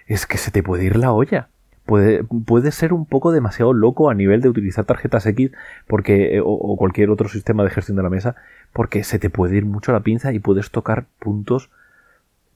es 0.09 0.27
que 0.27 0.37
se 0.37 0.51
te 0.51 0.65
puede 0.65 0.83
ir 0.83 0.97
la 0.97 1.13
olla. 1.13 1.51
Puede, 1.87 2.25
puede 2.25 2.73
ser 2.73 2.93
un 2.93 3.07
poco 3.07 3.31
demasiado 3.31 3.75
loco 3.75 4.11
a 4.11 4.15
nivel 4.15 4.41
de 4.41 4.49
utilizar 4.49 4.87
tarjetas 4.87 5.25
X 5.25 5.53
porque, 5.87 6.35
eh, 6.35 6.41
o, 6.41 6.51
o 6.51 6.77
cualquier 6.77 7.11
otro 7.11 7.29
sistema 7.29 7.63
de 7.63 7.71
gestión 7.71 7.97
de 7.97 8.03
la 8.03 8.11
mesa, 8.11 8.35
porque 8.73 9.05
se 9.05 9.21
te 9.21 9.31
puede 9.31 9.57
ir 9.57 9.67
mucho 9.67 9.93
la 9.93 10.01
pinza 10.01 10.33
y 10.33 10.41
puedes 10.41 10.73
tocar 10.73 11.07
puntos 11.21 11.71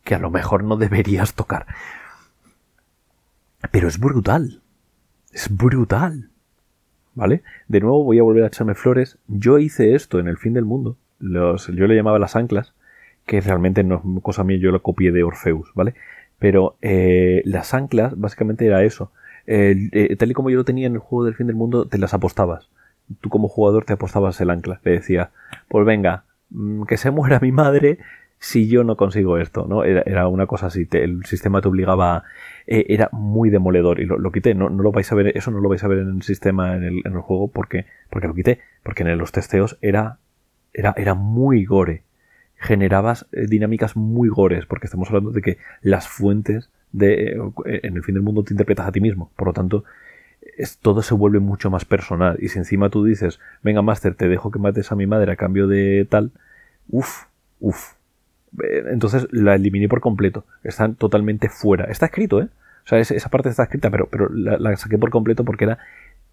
que 0.05 0.15
a 0.15 0.19
lo 0.19 0.31
mejor 0.31 0.65
no 0.65 0.77
deberías 0.77 1.35
tocar. 1.35 1.67
Pero 3.71 3.89
es 3.89 3.99
brutal. 3.99 4.61
Es 5.33 5.55
brutal. 5.55 6.31
¿Vale? 7.15 7.43
De 7.69 7.81
nuevo 7.81 8.05
voy 8.05 8.19
a 8.19 8.23
volver 8.23 8.45
a 8.45 8.47
echarme 8.49 8.75
flores. 8.75 9.19
Yo 9.29 9.59
hice 9.59 9.95
esto 9.95 10.19
en 10.19 10.29
el 10.29 10.39
fin 10.39 10.55
del 10.55 10.65
mundo. 10.65 10.97
Yo 11.21 11.87
le 11.87 11.95
llamaba 11.95 12.19
las 12.19 12.37
anclas, 12.37 12.75
que 13.27 13.41
realmente 13.41 13.85
no 13.85 13.97
es 13.97 14.23
cosa 14.23 14.45
mía, 14.45 14.59
yo 14.59 14.73
lo 14.73 14.83
copié 14.83 15.13
de 15.13 15.23
Orfeus, 15.23 15.71
¿vale? 15.75 15.95
Pero 16.39 16.77
eh, 16.83 17.43
las 17.45 17.75
anclas 17.75 18.19
básicamente 18.19 18.67
era 18.67 18.83
eso. 18.83 19.13
Eh, 19.47 20.17
tal 20.19 20.31
y 20.31 20.35
como 20.35 20.51
yo 20.51 20.57
lo 20.57 20.65
tenía 20.65 20.87
en 20.87 20.95
el 20.95 20.99
juego 20.99 21.25
del 21.25 21.35
fin 21.35 21.47
del 21.47 21.55
mundo, 21.55 21.87
te 21.87 21.99
las 21.99 22.15
apostabas. 22.15 22.71
Tú 23.21 23.29
como 23.29 23.49
jugador 23.49 23.85
te 23.85 23.93
apostabas 23.93 24.41
el 24.41 24.51
ancla. 24.51 24.81
Le 24.85 24.93
decía, 24.93 25.31
pues 25.69 25.87
venga, 25.87 26.25
mm, 26.51 26.85
que 26.85 26.97
se 26.97 27.11
muera 27.11 27.39
mi 27.41 27.53
madre 27.53 27.99
si 28.43 28.67
yo 28.67 28.83
no 28.83 28.97
consigo 28.97 29.39
esto, 29.39 29.67
¿no? 29.69 29.85
Era, 29.85 30.27
una 30.27 30.49
cosa 30.49 30.67
así, 30.67 30.89
el 30.91 31.25
sistema 31.27 31.61
te 31.61 31.69
obligaba, 31.69 32.25
eh, 32.67 32.87
era 32.89 33.09
muy 33.13 33.51
demoledor 33.51 34.01
y 34.01 34.05
lo, 34.05 34.33
quité, 34.33 34.53
no, 34.53 34.69
no, 34.69 34.83
lo 34.83 34.91
vais 34.91 35.11
a 35.13 35.15
ver, 35.15 35.37
eso 35.37 35.53
no 35.53 35.61
lo 35.61 35.69
vais 35.69 35.85
a 35.85 35.87
ver 35.87 35.99
en 35.99 36.17
el 36.17 36.23
sistema, 36.23 36.75
en 36.75 36.83
el, 36.83 37.19
juego, 37.21 37.47
porque, 37.47 37.87
porque 38.11 38.27
lo 38.27 38.35
quité, 38.35 38.59
porque 38.83 39.05
en 39.05 39.17
los 39.17 39.31
testeos 39.31 39.79
era, 39.81 40.19
era, 40.75 40.93
era 40.97 41.15
muy 41.15 41.65
gore, 41.65 42.03
generabas 42.57 43.29
eh, 43.31 43.47
dinámicas 43.47 43.95
muy 43.95 44.29
gores, 44.29 44.67
porque 44.67 44.87
estamos 44.87 45.09
hablando 45.11 45.31
de 45.31 45.41
que 45.41 45.59
las 45.81 46.09
fuentes 46.09 46.69
de, 46.91 47.41
eh, 47.65 47.81
en 47.85 47.97
el 47.97 48.03
fin 48.03 48.17
del 48.17 48.25
mundo 48.25 48.43
te 48.43 48.55
interpretas 48.55 48.89
a 48.89 48.93
ti 48.93 49.01
mismo, 49.01 49.31
por 49.37 49.47
lo 49.47 49.53
tanto, 49.53 49.85
es, 50.59 50.79
todo 50.79 51.03
se 51.03 51.15
vuelve 51.15 51.39
mucho 51.39 51.71
más 51.71 51.85
personal, 51.85 52.39
y 52.41 52.49
si 52.49 52.59
encima 52.59 52.91
tú 52.91 53.05
dices, 53.05 53.39
venga, 53.63 53.83
Master, 53.83 54.17
te 54.17 54.27
dejo 54.27 54.51
que 54.51 54.59
mates 54.59 54.91
a 54.91 54.97
mi 54.97 55.07
madre 55.07 55.31
a 55.31 55.37
cambio 55.37 55.69
de 55.69 56.09
tal, 56.11 56.33
uff, 56.89 57.27
uff, 57.61 58.02
entonces 58.61 59.27
la 59.31 59.55
eliminé 59.55 59.89
por 59.89 60.01
completo. 60.01 60.45
Están 60.63 60.95
totalmente 60.95 61.49
fuera. 61.49 61.85
Está 61.85 62.07
escrito, 62.07 62.41
¿eh? 62.41 62.49
O 62.85 62.89
sea, 62.89 62.99
esa 62.99 63.29
parte 63.29 63.49
está 63.49 63.63
escrita, 63.63 63.91
pero, 63.91 64.09
pero 64.11 64.29
la, 64.29 64.77
saqué 64.77 64.99
por 64.99 65.11
completo 65.11 65.45
porque 65.45 65.65
era 65.65 65.79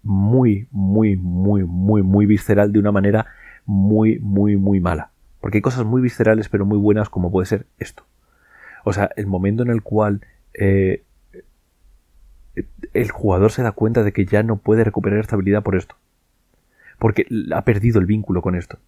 muy, 0.02 0.66
muy, 0.70 1.16
muy, 1.16 1.64
muy, 1.64 2.02
muy 2.02 2.26
visceral 2.26 2.72
de 2.72 2.80
una 2.80 2.92
manera 2.92 3.26
muy, 3.66 4.18
muy, 4.18 4.56
muy 4.56 4.80
mala. 4.80 5.10
Porque 5.40 5.58
hay 5.58 5.62
cosas 5.62 5.84
muy 5.84 6.02
viscerales 6.02 6.48
pero 6.48 6.66
muy 6.66 6.78
buenas 6.78 7.08
como 7.08 7.30
puede 7.30 7.46
ser 7.46 7.66
esto. 7.78 8.04
O 8.84 8.92
sea, 8.92 9.10
el 9.16 9.26
momento 9.26 9.62
en 9.62 9.70
el 9.70 9.82
cual 9.82 10.22
eh, 10.54 11.04
el 12.92 13.10
jugador 13.10 13.52
se 13.52 13.62
da 13.62 13.72
cuenta 13.72 14.02
de 14.02 14.12
que 14.12 14.26
ya 14.26 14.42
no 14.42 14.56
puede 14.56 14.82
recuperar 14.82 15.20
estabilidad 15.20 15.62
por 15.62 15.76
esto. 15.76 15.94
Porque 16.98 17.26
ha 17.54 17.64
perdido 17.64 18.00
el 18.00 18.06
vínculo 18.06 18.42
con 18.42 18.56
esto 18.56 18.78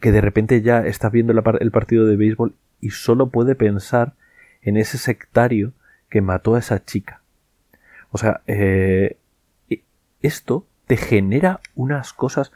que 0.00 0.12
de 0.12 0.20
repente 0.20 0.62
ya 0.62 0.86
está 0.86 1.08
viendo 1.08 1.32
el 1.32 1.70
partido 1.70 2.06
de 2.06 2.16
béisbol 2.16 2.54
y 2.80 2.90
solo 2.90 3.30
puede 3.30 3.54
pensar 3.54 4.14
en 4.62 4.76
ese 4.76 4.98
sectario 4.98 5.72
que 6.08 6.20
mató 6.20 6.54
a 6.54 6.60
esa 6.60 6.84
chica. 6.84 7.22
O 8.10 8.18
sea, 8.18 8.42
eh, 8.46 9.18
esto 10.20 10.66
te 10.86 10.96
genera 10.96 11.60
unas 11.74 12.12
cosas 12.12 12.52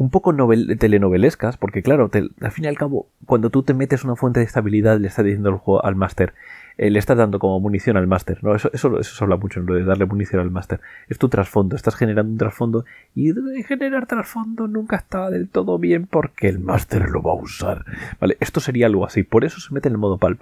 un 0.00 0.08
poco 0.08 0.34
telenovelescas, 0.78 1.58
porque 1.58 1.82
claro, 1.82 2.10
al 2.14 2.50
fin 2.52 2.64
y 2.64 2.68
al 2.68 2.78
cabo, 2.78 3.08
cuando 3.26 3.50
tú 3.50 3.62
te 3.62 3.74
metes 3.74 4.02
una 4.02 4.16
fuente 4.16 4.40
de 4.40 4.46
estabilidad, 4.46 4.98
le 4.98 5.08
está 5.08 5.22
diciendo 5.22 5.50
el 5.50 5.56
juego 5.56 5.84
al 5.84 5.94
máster, 5.94 6.32
eh, 6.78 6.88
le 6.88 6.98
estás 6.98 7.18
dando 7.18 7.38
como 7.38 7.60
munición 7.60 7.98
al 7.98 8.06
máster, 8.06 8.42
¿no? 8.42 8.54
Eso, 8.54 8.70
eso, 8.72 8.98
eso 8.98 9.14
se 9.14 9.22
habla 9.22 9.36
mucho, 9.36 9.60
¿no? 9.60 9.74
de 9.74 9.84
darle 9.84 10.06
munición 10.06 10.40
al 10.40 10.50
máster. 10.50 10.80
Es 11.10 11.18
tu 11.18 11.28
trasfondo, 11.28 11.76
estás 11.76 11.96
generando 11.96 12.32
un 12.32 12.38
trasfondo, 12.38 12.86
y 13.14 13.34
generar 13.62 14.06
trasfondo 14.06 14.68
nunca 14.68 14.96
está 14.96 15.28
del 15.28 15.50
todo 15.50 15.78
bien 15.78 16.06
porque 16.06 16.48
el 16.48 16.60
máster 16.60 17.10
lo 17.10 17.20
va 17.20 17.32
a 17.32 17.34
usar. 17.34 17.84
Vale, 18.18 18.38
esto 18.40 18.60
sería 18.60 18.86
algo 18.86 19.04
así, 19.04 19.22
por 19.22 19.44
eso 19.44 19.60
se 19.60 19.74
mete 19.74 19.88
en 19.88 19.96
el 19.96 19.98
modo 19.98 20.16
pulp. 20.16 20.40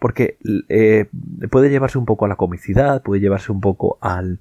Porque 0.00 0.36
eh, 0.68 1.06
puede 1.48 1.70
llevarse 1.70 1.96
un 1.96 2.06
poco 2.06 2.24
a 2.24 2.28
la 2.28 2.34
comicidad, 2.34 3.02
puede 3.02 3.20
llevarse 3.20 3.52
un 3.52 3.60
poco 3.60 3.98
al, 4.00 4.40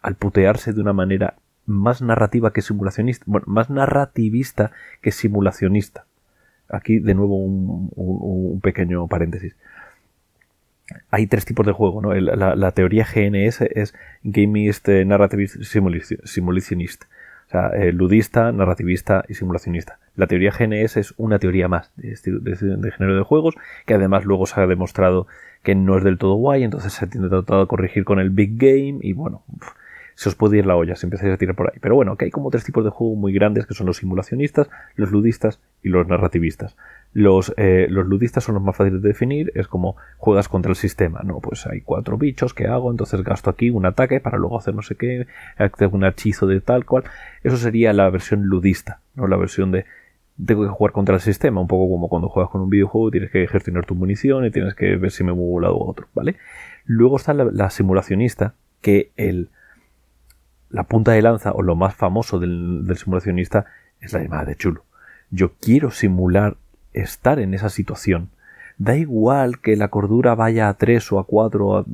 al 0.00 0.14
putearse 0.14 0.72
de 0.72 0.80
una 0.80 0.94
manera 0.94 1.34
más 1.66 2.02
narrativa 2.02 2.52
que 2.52 2.62
simulacionista, 2.62 3.24
bueno, 3.26 3.44
más 3.48 3.70
narrativista 3.70 4.72
que 5.00 5.12
simulacionista. 5.12 6.06
Aquí 6.68 6.98
de 6.98 7.14
nuevo 7.14 7.36
un, 7.36 8.60
pequeño 8.62 9.06
paréntesis. 9.06 9.56
Hay 11.10 11.26
tres 11.26 11.44
tipos 11.44 11.66
de 11.66 11.72
juego, 11.72 12.02
¿no? 12.02 12.14
La, 12.14 12.70
teoría 12.72 13.04
GNS 13.04 13.62
es 13.62 13.94
Gameist 14.22 14.88
eh, 14.88 15.04
Narrativist 15.04 15.62
Simulationist. 15.62 17.04
O 17.46 17.50
sea, 17.52 17.68
eh, 17.68 17.92
ludista, 17.92 18.50
narrativista 18.52 19.24
y 19.28 19.34
simulacionista. 19.34 19.98
La 20.16 20.26
teoría 20.26 20.50
GNS 20.50 20.96
es 20.96 21.14
una 21.18 21.38
teoría 21.38 21.68
más 21.68 21.92
de, 21.96 22.16
de, 22.24 22.90
género 22.92 23.16
de 23.16 23.22
juegos, 23.22 23.54
que 23.84 23.94
además 23.94 24.24
luego 24.24 24.46
se 24.46 24.58
ha 24.58 24.66
demostrado 24.66 25.26
que 25.62 25.74
no 25.74 25.98
es 25.98 26.04
del 26.04 26.18
todo 26.18 26.34
guay, 26.34 26.62
entonces 26.64 26.94
se 26.94 27.04
ha 27.04 27.08
intentado 27.12 27.68
corregir 27.68 28.04
con 28.04 28.20
el 28.20 28.30
Big 28.30 28.56
Game 28.56 28.98
y 29.02 29.12
bueno, 29.12 29.42
se 30.22 30.28
os 30.28 30.34
puede 30.34 30.58
ir 30.58 30.66
la 30.66 30.76
olla 30.76 30.96
si 30.96 31.06
empezáis 31.06 31.32
a 31.32 31.36
tirar 31.36 31.54
por 31.54 31.70
ahí. 31.70 31.78
Pero 31.80 31.94
bueno, 31.94 32.16
que 32.16 32.26
hay 32.26 32.30
como 32.30 32.50
tres 32.50 32.64
tipos 32.64 32.84
de 32.84 32.90
juego 32.90 33.14
muy 33.16 33.32
grandes 33.32 33.66
que 33.66 33.74
son 33.74 33.86
los 33.86 33.98
simulacionistas, 33.98 34.68
los 34.96 35.10
ludistas 35.10 35.60
y 35.82 35.88
los 35.88 36.06
narrativistas. 36.06 36.76
Los, 37.12 37.52
eh, 37.56 37.86
los 37.90 38.06
ludistas 38.06 38.44
son 38.44 38.54
los 38.54 38.64
más 38.64 38.76
fáciles 38.76 39.02
de 39.02 39.08
definir, 39.08 39.52
es 39.54 39.68
como 39.68 39.96
juegas 40.16 40.48
contra 40.48 40.70
el 40.70 40.76
sistema, 40.76 41.20
¿no? 41.24 41.40
Pues 41.40 41.66
hay 41.66 41.82
cuatro 41.82 42.16
bichos 42.16 42.54
que 42.54 42.66
hago, 42.66 42.90
entonces 42.90 43.22
gasto 43.22 43.50
aquí 43.50 43.70
un 43.70 43.84
ataque 43.84 44.20
para 44.20 44.38
luego 44.38 44.58
hacer 44.58 44.74
no 44.74 44.82
sé 44.82 44.94
qué, 44.96 45.26
un 45.90 46.04
hechizo 46.04 46.46
de 46.46 46.60
tal 46.60 46.86
cual. 46.86 47.04
Eso 47.42 47.56
sería 47.56 47.92
la 47.92 48.08
versión 48.10 48.44
ludista, 48.44 49.00
¿no? 49.14 49.26
La 49.26 49.36
versión 49.36 49.72
de 49.72 49.84
tengo 50.44 50.62
que 50.62 50.68
jugar 50.68 50.92
contra 50.92 51.14
el 51.14 51.20
sistema, 51.20 51.60
un 51.60 51.68
poco 51.68 51.92
como 51.92 52.08
cuando 52.08 52.28
juegas 52.28 52.50
con 52.50 52.60
un 52.60 52.70
videojuego, 52.70 53.10
tienes 53.10 53.30
que 53.30 53.46
gestionar 53.46 53.84
tu 53.84 53.94
munición 53.94 54.44
y 54.44 54.50
tienes 54.50 54.74
que 54.74 54.96
ver 54.96 55.10
si 55.10 55.24
me 55.24 55.32
muevo 55.32 55.52
un 55.52 55.62
lado 55.62 55.76
u 55.76 55.88
otro, 55.88 56.06
¿vale? 56.14 56.36
Luego 56.84 57.16
está 57.16 57.34
la, 57.34 57.70
simulacionista, 57.70 58.54
que 58.80 59.12
el, 59.16 59.50
la 60.72 60.84
punta 60.84 61.12
de 61.12 61.22
lanza 61.22 61.52
o 61.52 61.62
lo 61.62 61.76
más 61.76 61.94
famoso 61.94 62.38
del, 62.38 62.90
simulacionista 62.96 63.66
es 64.00 64.12
la 64.12 64.22
llamada 64.22 64.46
de 64.46 64.56
chulo. 64.56 64.84
Yo 65.30 65.52
quiero 65.60 65.90
simular 65.90 66.56
estar 66.92 67.38
en 67.38 67.54
esa 67.54 67.68
situación. 67.68 68.30
Da 68.78 68.96
igual 68.96 69.60
que 69.60 69.76
la 69.76 69.88
cordura 69.88 70.34
vaya 70.34 70.68
a 70.68 70.74
3 70.74 71.12
o 71.12 71.18
a 71.18 71.26
4, 71.26 71.86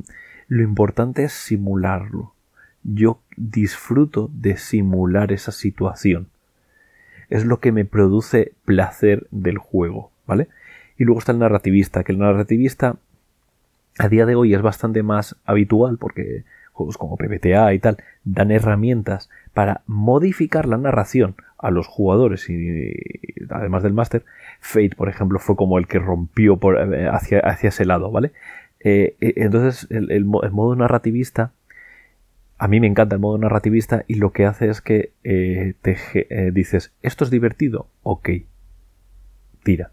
lo 0.47 0.63
importante 0.63 1.25
es 1.25 1.33
simularlo. 1.33 2.33
Yo 2.85 3.21
disfruto 3.37 4.31
de 4.33 4.57
simular 4.57 5.33
esa 5.33 5.53
situación. 5.53 6.29
Es 7.29 7.45
lo 7.45 7.61
que 7.61 7.73
me 7.73 7.85
produce 7.85 8.53
placer 8.65 9.27
del 9.31 9.59
juego, 9.59 10.11
¿vale? 10.27 10.49
Y 10.97 11.05
luego 11.05 11.19
está 11.19 11.33
el 11.33 11.41
narrativista, 11.41 12.05
que 12.05 12.13
el 12.13 12.19
narrativista 12.19 12.97
a 13.99 14.09
día 14.09 14.25
de 14.25 14.37
hoy 14.37 14.55
es 14.55 14.63
bastante 14.63 15.03
más 15.03 15.37
habitual 15.45 15.99
porque 15.99 16.45
juegos 16.79 16.97
como 16.97 17.17
PBTA 17.17 17.75
y 17.75 17.81
tal 17.81 17.99
dan 18.25 18.53
herramientas 18.53 19.29
para 19.53 19.83
modificar 19.87 20.67
la 20.67 20.79
narración 20.79 21.35
a 21.59 21.71
los 21.73 21.89
jugadores 21.89 22.49
y, 22.49 22.95
además 23.51 23.83
del 23.83 23.93
máster, 23.93 24.25
Fate, 24.61 24.95
por 24.97 25.09
ejemplo, 25.09 25.41
fue 25.41 25.57
como 25.57 25.79
el 25.79 25.89
que 25.89 25.99
rompió 25.99 26.57
por, 26.57 26.95
eh, 26.95 27.09
hacia, 27.09 27.41
hacia, 27.41 27.69
ese 27.71 27.85
lado, 27.85 28.13
¿vale? 28.13 28.33
Eh, 28.81 29.17
eh, 29.21 29.35
entonces, 29.37 29.89
el, 29.91 30.25
modo 30.25 30.77
narrativista, 30.77 31.53
a 32.59 32.69
mí 32.69 32.79
me 32.79 32.87
encanta 32.87 33.17
el 33.17 33.21
modo 33.21 33.39
narrativista 33.39 34.05
y 34.07 34.15
lo 34.15 34.33
que 34.33 34.47
hace 34.47 34.69
es 34.69 34.81
que 34.81 35.13
te 35.23 36.51
dices, 36.53 36.93
esto 37.03 37.25
es 37.25 37.31
divertido, 37.31 37.89
ok, 38.05 38.31
tira. 39.65 39.91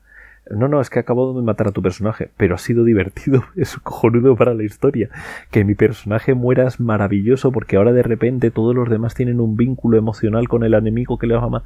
No, 0.51 0.67
no, 0.67 0.79
es 0.79 0.91
que 0.91 0.99
acabo 0.99 1.33
de 1.33 1.41
matar 1.43 1.67
a 1.67 1.71
tu 1.71 1.81
personaje, 1.81 2.29
pero 2.37 2.53
ha 2.53 2.59
sido 2.59 2.83
divertido, 2.83 3.43
es 3.55 3.77
cojonudo 3.77 4.35
para 4.35 4.53
la 4.53 4.63
historia. 4.63 5.09
Que 5.49 5.63
mi 5.63 5.73
personaje 5.73 6.33
muera 6.33 6.67
es 6.67 6.79
maravilloso 6.79 7.51
porque 7.51 7.77
ahora 7.77 7.93
de 7.93 8.03
repente 8.03 8.51
todos 8.51 8.75
los 8.75 8.89
demás 8.89 9.15
tienen 9.15 9.39
un 9.39 9.57
vínculo 9.57 9.97
emocional 9.97 10.47
con 10.47 10.63
el 10.63 10.73
enemigo 10.73 11.17
que 11.17 11.27
le 11.27 11.35
va 11.35 11.43
a 11.43 11.63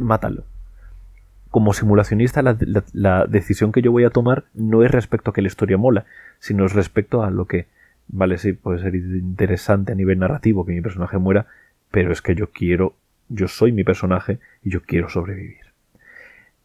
Mátalo. 0.00 0.44
Como 1.50 1.72
simulacionista, 1.72 2.42
la, 2.42 2.56
la, 2.92 3.26
decisión 3.26 3.70
que 3.70 3.82
yo 3.82 3.92
voy 3.92 4.04
a 4.04 4.10
tomar 4.10 4.44
no 4.54 4.82
es 4.82 4.90
respecto 4.90 5.30
a 5.30 5.34
que 5.34 5.42
la 5.42 5.48
historia 5.48 5.76
mola, 5.76 6.04
sino 6.40 6.64
es 6.64 6.72
respecto 6.72 7.22
a 7.22 7.30
lo 7.30 7.44
que, 7.44 7.66
vale, 8.08 8.38
sí, 8.38 8.54
puede 8.54 8.80
ser 8.80 8.96
interesante 8.96 9.92
a 9.92 9.94
nivel 9.94 10.18
narrativo 10.18 10.66
que 10.66 10.72
mi 10.72 10.80
personaje 10.80 11.18
muera, 11.18 11.46
pero 11.92 12.10
es 12.10 12.22
que 12.22 12.34
yo 12.34 12.50
quiero, 12.50 12.94
yo 13.28 13.46
soy 13.46 13.70
mi 13.70 13.84
personaje 13.84 14.40
y 14.64 14.70
yo 14.70 14.82
quiero 14.82 15.08
sobrevivir. 15.08 15.63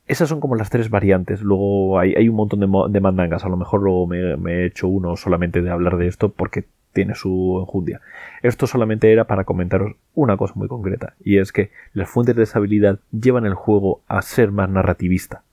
Esas 0.09 0.27
son 0.27 0.39
como 0.39 0.55
las 0.55 0.71
tres 0.71 0.89
variantes. 0.89 1.43
Luego 1.43 1.99
hay, 1.99 2.27
un 2.27 2.35
montón 2.35 2.59
de, 2.59 2.99
mandangas. 2.99 3.45
A 3.45 3.49
lo 3.49 3.57
mejor 3.57 3.83
luego 3.83 4.07
me, 4.07 4.53
he 4.53 4.65
hecho 4.65 4.87
uno 4.87 5.15
solamente 5.15 5.61
de 5.61 5.69
hablar 5.69 5.97
de 5.97 6.07
esto 6.07 6.29
porque 6.29 6.65
tiene 6.93 7.13
su 7.13 7.59
enjundia. 7.61 8.01
Esto 8.41 8.65
solamente 8.65 9.13
era 9.13 9.25
para 9.25 9.43
comentaros 9.43 9.97
una 10.15 10.35
cosa 10.35 10.55
muy 10.55 10.67
concreta. 10.67 11.13
Y 11.23 11.37
es 11.37 11.51
que 11.51 11.69
las 11.93 12.09
fuentes 12.09 12.35
de 12.35 12.41
estabilidad 12.41 12.97
llevan 13.11 13.45
el 13.45 13.53
juego 13.53 14.01
a 14.07 14.23
ser 14.23 14.51
más 14.51 14.67
narrativista. 14.67 15.43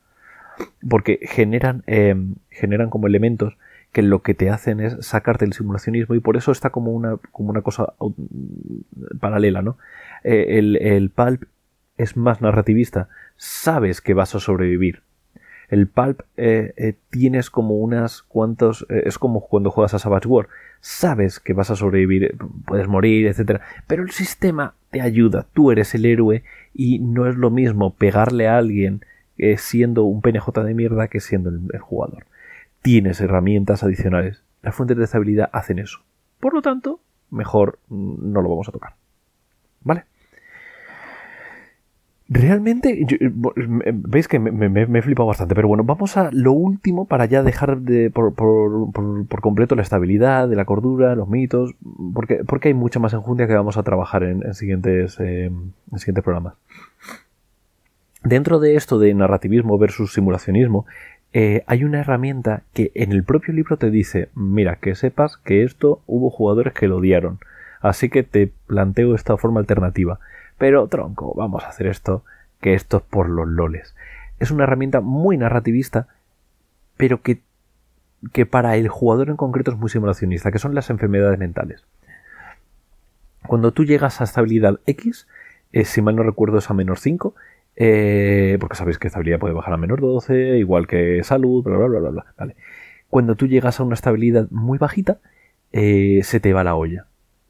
Porque 0.88 1.20
generan, 1.20 1.82
em, 1.86 2.36
generan 2.48 2.88
como 2.88 3.08
elementos 3.08 3.58
que 3.92 4.00
lo 4.00 4.22
que 4.22 4.32
te 4.32 4.48
hacen 4.48 4.80
es 4.80 4.96
sacarte 5.04 5.44
el 5.44 5.52
simulacionismo 5.52 6.14
y 6.14 6.20
por 6.20 6.38
eso 6.38 6.50
está 6.50 6.70
como 6.70 6.92
una, 6.92 7.18
como 7.30 7.50
una 7.50 7.60
cosa 7.60 7.92
paralela, 9.20 9.60
¿no? 9.60 9.76
Eh, 10.24 10.58
el, 10.58 10.76
el 10.76 11.10
pulp 11.10 11.44
es 11.96 12.16
más 12.16 12.40
narrativista 12.40 13.08
sabes 13.36 14.00
que 14.00 14.14
vas 14.14 14.34
a 14.34 14.40
sobrevivir. 14.40 15.02
El 15.68 15.88
pulp 15.88 16.20
eh, 16.36 16.72
eh, 16.76 16.94
tienes 17.10 17.50
como 17.50 17.76
unas 17.76 18.22
cuantos. 18.22 18.86
Eh, 18.88 19.02
es 19.06 19.18
como 19.18 19.40
cuando 19.40 19.70
juegas 19.70 19.94
a 19.94 19.98
Savage 19.98 20.28
War. 20.28 20.48
Sabes 20.80 21.40
que 21.40 21.52
vas 21.52 21.70
a 21.70 21.76
sobrevivir, 21.76 22.36
puedes 22.66 22.86
morir, 22.86 23.26
etc. 23.26 23.60
Pero 23.86 24.04
el 24.04 24.10
sistema 24.10 24.74
te 24.90 25.00
ayuda. 25.00 25.46
Tú 25.52 25.72
eres 25.72 25.94
el 25.94 26.06
héroe 26.06 26.44
y 26.72 27.00
no 27.00 27.26
es 27.26 27.36
lo 27.36 27.50
mismo 27.50 27.94
pegarle 27.94 28.46
a 28.46 28.58
alguien 28.58 29.04
siendo 29.58 30.04
un 30.04 30.22
PNJ 30.22 30.50
de 30.64 30.72
mierda 30.72 31.08
que 31.08 31.20
siendo 31.20 31.50
el, 31.50 31.78
jugador. 31.78 32.24
Tienes 32.80 33.20
herramientas 33.20 33.82
adicionales. 33.82 34.42
Las 34.62 34.74
fuentes 34.74 34.96
de 34.96 35.04
estabilidad 35.04 35.50
hacen 35.52 35.78
eso. 35.78 36.00
Por 36.40 36.54
lo 36.54 36.62
tanto, 36.62 37.00
mejor 37.30 37.78
mm, 37.88 38.32
no 38.32 38.40
lo 38.40 38.48
vamos 38.48 38.68
a 38.68 38.72
tocar. 38.72 38.94
¿Vale? 39.82 40.04
Realmente, 42.28 43.02
eh, 43.02 43.30
veis 43.92 44.26
que 44.26 44.40
me, 44.40 44.98
he 44.98 45.02
flipado 45.02 45.28
bastante, 45.28 45.54
pero 45.54 45.68
bueno, 45.68 45.84
vamos 45.84 46.16
a 46.16 46.30
lo 46.32 46.52
último 46.52 47.04
para 47.04 47.26
ya 47.26 47.44
dejar 47.44 47.78
de, 47.78 48.10
por, 48.10 48.34
completo 49.40 49.76
la 49.76 49.82
estabilidad, 49.82 50.48
de 50.48 50.56
la 50.56 50.64
cordura, 50.64 51.14
los 51.14 51.28
mitos, 51.28 51.76
porque, 52.14 52.42
porque 52.44 52.68
hay 52.68 52.74
mucha 52.74 52.98
más 52.98 53.12
enjundia 53.12 53.46
que 53.46 53.54
vamos 53.54 53.76
a 53.76 53.84
trabajar 53.84 54.24
en, 54.24 54.54
siguientes, 54.54 55.20
eh, 55.20 55.44
en 55.44 55.98
siguientes 55.98 56.24
programas. 56.24 56.54
Dentro 58.24 58.58
de 58.58 58.74
esto 58.74 58.98
de 58.98 59.14
narrativismo 59.14 59.78
versus 59.78 60.12
simulacionismo, 60.12 60.84
eh, 61.32 61.62
hay 61.68 61.84
una 61.84 62.00
herramienta 62.00 62.64
que 62.72 62.90
en 62.96 63.12
el 63.12 63.22
propio 63.22 63.54
libro 63.54 63.76
te 63.76 63.92
dice, 63.92 64.30
mira, 64.34 64.76
que 64.76 64.96
sepas 64.96 65.36
que 65.36 65.62
esto 65.62 66.00
hubo 66.06 66.30
jugadores 66.30 66.72
que 66.72 66.88
lo 66.88 66.96
odiaron, 66.96 67.38
así 67.80 68.08
que 68.08 68.24
te 68.24 68.50
planteo 68.66 69.14
esta 69.14 69.36
forma 69.36 69.60
alternativa. 69.60 70.18
Pero 70.58 70.86
tronco, 70.88 71.34
vamos 71.34 71.64
a 71.64 71.68
hacer 71.68 71.86
esto, 71.86 72.24
que 72.60 72.74
esto 72.74 72.98
es 72.98 73.02
por 73.02 73.28
los 73.28 73.46
loles. 73.46 73.94
Es 74.38 74.50
una 74.50 74.64
herramienta 74.64 75.00
muy 75.00 75.36
narrativista, 75.36 76.08
pero 76.96 77.22
que, 77.22 77.42
que 78.32 78.46
para 78.46 78.76
el 78.76 78.88
jugador 78.88 79.28
en 79.28 79.36
concreto 79.36 79.70
es 79.70 79.76
muy 79.76 79.90
simulacionista, 79.90 80.50
que 80.50 80.58
son 80.58 80.74
las 80.74 80.90
enfermedades 80.90 81.38
mentales. 81.38 81.84
Cuando 83.46 83.72
tú 83.72 83.84
llegas 83.84 84.20
a 84.20 84.24
estabilidad 84.24 84.80
X, 84.86 85.28
eh, 85.72 85.84
si 85.84 86.02
mal 86.02 86.16
no 86.16 86.22
recuerdo 86.22 86.58
es 86.58 86.70
a 86.70 86.74
menos 86.74 87.00
5, 87.00 87.34
eh, 87.76 88.56
porque 88.58 88.76
sabéis 88.76 88.98
que 88.98 89.08
estabilidad 89.08 89.38
puede 89.38 89.54
bajar 89.54 89.74
a 89.74 89.76
menos 89.76 90.00
12, 90.00 90.58
igual 90.58 90.86
que 90.86 91.22
salud, 91.22 91.62
bla, 91.62 91.76
bla, 91.76 91.86
bla, 91.86 92.10
bla, 92.10 92.26
bla. 92.36 92.54
Cuando 93.08 93.36
tú 93.36 93.46
llegas 93.46 93.78
a 93.78 93.84
una 93.84 93.94
estabilidad 93.94 94.48
muy 94.50 94.78
bajita, 94.78 95.18
eh, 95.72 96.20
se 96.24 96.40
te 96.40 96.52
va 96.52 96.64
la 96.64 96.74
olla 96.74 97.06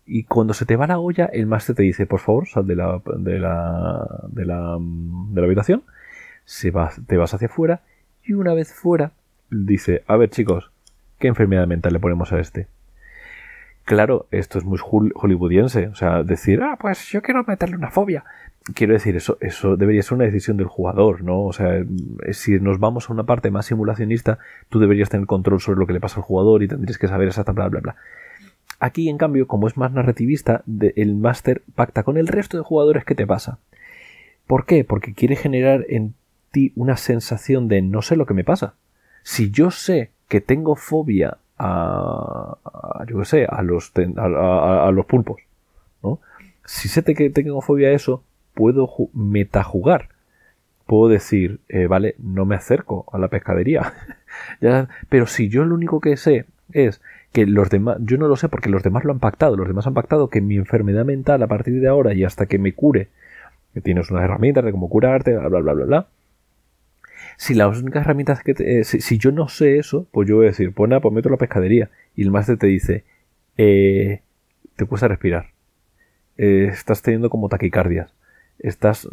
y 0.06 0.24
cuando 0.24 0.54
se 0.54 0.64
te 0.64 0.76
va 0.76 0.86
la 0.86 0.98
olla, 0.98 1.26
el 1.26 1.46
máster 1.46 1.74
te 1.74 1.82
dice, 1.82 2.06
por 2.06 2.20
favor, 2.20 2.46
sal 2.46 2.66
de 2.66 2.76
la, 2.76 3.02
de 3.18 3.38
la, 3.38 4.06
de 4.28 4.44
la, 4.44 4.78
de 4.78 5.40
la 5.40 5.46
habitación, 5.46 5.82
se 6.44 6.70
va, 6.70 6.92
te 7.06 7.16
vas 7.16 7.34
hacia 7.34 7.48
afuera 7.48 7.82
y 8.24 8.34
una 8.34 8.54
vez 8.54 8.72
fuera, 8.72 9.12
dice, 9.50 10.04
a 10.06 10.16
ver 10.16 10.30
chicos, 10.30 10.70
¿qué 11.18 11.28
enfermedad 11.28 11.66
mental 11.66 11.92
le 11.92 12.00
ponemos 12.00 12.32
a 12.32 12.38
este? 12.38 12.68
Claro, 13.84 14.26
esto 14.30 14.58
es 14.58 14.64
muy 14.64 14.78
hollywoodiense, 14.80 15.88
o 15.88 15.94
sea, 15.94 16.22
decir, 16.22 16.60
ah, 16.62 16.76
pues 16.80 17.08
yo 17.08 17.22
quiero 17.22 17.44
meterle 17.44 17.76
una 17.76 17.90
fobia. 17.90 18.24
Quiero 18.74 18.94
decir, 18.94 19.14
eso, 19.14 19.38
eso 19.40 19.76
debería 19.76 20.02
ser 20.02 20.14
una 20.14 20.24
decisión 20.24 20.56
del 20.56 20.66
jugador, 20.66 21.22
¿no? 21.22 21.44
O 21.44 21.52
sea, 21.52 21.84
si 22.32 22.58
nos 22.58 22.80
vamos 22.80 23.08
a 23.08 23.12
una 23.12 23.22
parte 23.22 23.52
más 23.52 23.66
simulacionista, 23.66 24.40
tú 24.70 24.80
deberías 24.80 25.08
tener 25.08 25.28
control 25.28 25.60
sobre 25.60 25.78
lo 25.78 25.86
que 25.86 25.92
le 25.92 26.00
pasa 26.00 26.16
al 26.16 26.24
jugador 26.24 26.64
y 26.64 26.68
tendrías 26.68 26.98
que 26.98 27.06
saber 27.06 27.28
exactamente 27.28 27.68
bla, 27.68 27.80
bla, 27.80 27.92
bla. 27.92 27.96
Aquí, 28.78 29.08
en 29.08 29.18
cambio, 29.18 29.46
como 29.46 29.66
es 29.68 29.76
más 29.76 29.92
narrativista, 29.92 30.62
el 30.96 31.14
máster 31.14 31.62
pacta 31.74 32.02
con 32.02 32.18
el 32.18 32.26
resto 32.26 32.56
de 32.56 32.62
jugadores 32.62 33.04
qué 33.04 33.14
te 33.14 33.26
pasa. 33.26 33.58
¿Por 34.46 34.66
qué? 34.66 34.84
Porque 34.84 35.14
quiere 35.14 35.36
generar 35.36 35.84
en 35.88 36.14
ti 36.50 36.72
una 36.76 36.96
sensación 36.96 37.68
de 37.68 37.82
no 37.82 38.02
sé 38.02 38.16
lo 38.16 38.26
que 38.26 38.34
me 38.34 38.44
pasa. 38.44 38.74
Si 39.22 39.50
yo 39.50 39.70
sé 39.70 40.10
que 40.28 40.40
tengo 40.40 40.76
fobia 40.76 41.38
a, 41.58 42.58
yo 43.08 43.18
qué 43.18 43.24
sé, 43.24 43.46
a 43.48 43.62
los, 43.62 43.92
a, 44.16 44.90
los 44.92 45.06
pulpos, 45.06 45.40
¿no? 46.02 46.20
Si 46.64 46.88
sé 46.88 47.02
que 47.02 47.30
tengo 47.30 47.60
fobia 47.62 47.88
a 47.88 47.92
eso, 47.92 48.22
puedo 48.54 48.88
metajugar. 49.14 50.10
Puedo 50.86 51.08
decir, 51.08 51.60
eh, 51.68 51.86
vale, 51.86 52.14
no 52.18 52.44
me 52.44 52.54
acerco 52.54 53.06
a 53.12 53.18
la 53.18 53.28
pescadería. 53.28 53.94
pero 55.08 55.26
si 55.26 55.48
yo 55.48 55.64
lo 55.64 55.74
único 55.74 56.00
que 56.00 56.16
sé 56.16 56.46
es 56.72 57.00
que 57.33 57.46
los 57.46 57.70
demás, 57.70 57.98
yo 58.00 58.18
no 58.18 58.29
lo 58.29 58.37
sé 58.37 58.48
porque 58.48 58.70
los 58.70 58.83
demás 58.83 59.05
lo 59.05 59.12
han 59.12 59.18
pactado, 59.18 59.57
los 59.57 59.68
demás 59.68 59.87
han 59.87 59.94
pactado 59.94 60.29
que 60.29 60.40
mi 60.40 60.57
enfermedad 60.57 61.05
mental 61.05 61.42
a 61.42 61.46
partir 61.46 61.81
de 61.81 61.88
ahora 61.88 62.14
y 62.14 62.24
hasta 62.24 62.46
que 62.46 62.59
me 62.59 62.72
cure, 62.72 63.09
que 63.74 63.81
tienes 63.81 64.11
unas 64.11 64.24
herramientas 64.24 64.64
de 64.64 64.72
cómo 64.72 64.88
curarte, 64.88 65.37
bla, 65.37 65.48
bla, 65.48 65.61
bla, 65.61 65.72
bla, 65.74 65.85
bla. 65.85 66.09
Si 67.37 67.55
las 67.55 67.79
únicas 67.79 68.02
herramientas 68.02 68.42
que, 68.42 68.55
eh, 68.59 68.85
si, 68.85 69.18
yo 69.18 69.33
no 69.33 69.48
sé 69.48 69.79
eso, 69.79 70.07
pues 70.12 70.29
yo 70.29 70.37
voy 70.37 70.46
a 70.46 70.48
decir, 70.48 70.72
pues 70.72 70.88
nada, 70.88 71.00
pues 71.00 71.12
meto 71.14 71.29
la 71.29 71.37
pescadería. 71.37 71.90
Y 72.14 72.22
el 72.22 72.31
máster 72.31 72.57
te 72.57 72.66
dice, 72.66 73.05
eh, 73.59 74.22
te 74.76 74.85
cuesta 74.87 75.09
respirar. 75.09 75.48
eh, 76.38 76.68
estás 76.72 77.02
teniendo 77.02 77.31
como 77.31 77.48
taquicardias. 77.48 78.14
Estás... 78.59 79.09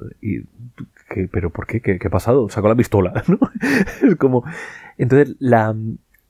¿Pero 1.31 1.49
por 1.51 1.67
qué? 1.67 1.81
qué? 1.81 1.99
¿Qué 1.99 2.07
ha 2.07 2.11
pasado? 2.11 2.49
Sacó 2.49 2.69
la 2.69 2.75
pistola, 2.75 3.23
¿no? 3.27 3.39
es 4.07 4.15
como... 4.15 4.43
Entonces 4.97 5.35
la, 5.39 5.75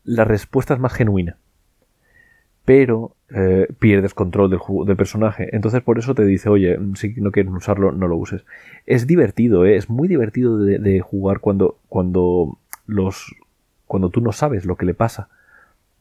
la 0.04 0.26
respuesta 0.26 0.74
es 0.74 0.80
más 0.80 0.94
genuina 0.94 1.38
pero 2.66 3.16
eh, 3.30 3.68
pierdes 3.80 4.13
control 4.13 4.50
del, 4.50 4.60
del, 4.86 4.96
personaje. 4.96 5.54
Entonces 5.56 5.82
por 5.82 6.00
eso 6.00 6.16
te 6.16 6.26
dice, 6.26 6.50
oye, 6.50 6.78
si 6.96 7.13
no 7.18 7.32
quieres 7.32 7.52
usarlo, 7.52 7.92
no 7.92 8.08
lo 8.08 8.16
uses. 8.16 8.46
Es 8.86 9.06
divertido, 9.08 9.66
¿eh? 9.66 9.76
es 9.76 9.89
muy 9.89 10.08
divertido 10.08 10.58
de, 10.58 11.00
jugar 11.02 11.39
cuando, 11.39 11.78
cuando, 11.89 12.58
los, 12.86 13.36
cuando 13.86 14.10
tú 14.10 14.22
no 14.22 14.32
sabes 14.32 14.66
lo 14.66 14.78
que 14.78 14.86
le 14.86 14.94
pasa. 14.94 15.28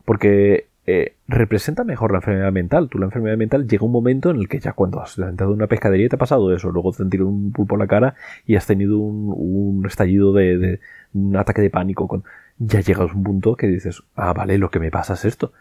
Porque 0.04 0.66
eh, 0.86 1.14
representa 1.26 1.84
mejor 1.84 2.12
la 2.12 2.18
enfermedad 2.18 2.52
mental. 2.52 2.88
Tú 2.88 2.98
la 2.98 3.06
enfermedad 3.06 3.36
mental 3.36 3.66
llega 3.66 3.84
un 3.84 3.92
momento 3.92 4.30
en 4.30 4.36
el 4.36 4.48
que 4.48 4.60
ya 4.60 4.72
cuando 4.72 5.00
has 5.00 5.18
entrado 5.18 5.52
en 5.52 5.58
una 5.58 5.66
pescadería 5.66 6.08
te 6.08 6.16
ha 6.16 6.18
pasado 6.18 6.54
eso, 6.54 6.70
luego 6.70 6.92
te 6.92 7.02
han 7.02 7.10
tirado 7.10 7.28
un 7.28 7.52
pulpo 7.52 7.74
en 7.74 7.80
la 7.80 7.86
cara 7.86 8.14
y 8.46 8.56
has 8.56 8.66
tenido 8.66 8.98
un, 8.98 9.32
un 9.36 9.86
estallido 9.86 10.32
de, 10.32 10.58
de, 10.58 10.80
un 11.12 11.36
ataque 11.36 11.62
de 11.62 11.70
pánico. 11.70 12.06
Con, 12.06 12.24
ya 12.58 12.80
llegas 12.80 13.10
a 13.10 13.14
un 13.14 13.22
punto 13.22 13.56
que 13.56 13.66
dices, 13.66 14.02
ah, 14.14 14.32
vale, 14.32 14.58
lo 14.58 14.70
que 14.70 14.78
me 14.78 14.90
pasa 14.90 15.14
es 15.14 15.24
esto 15.24 15.52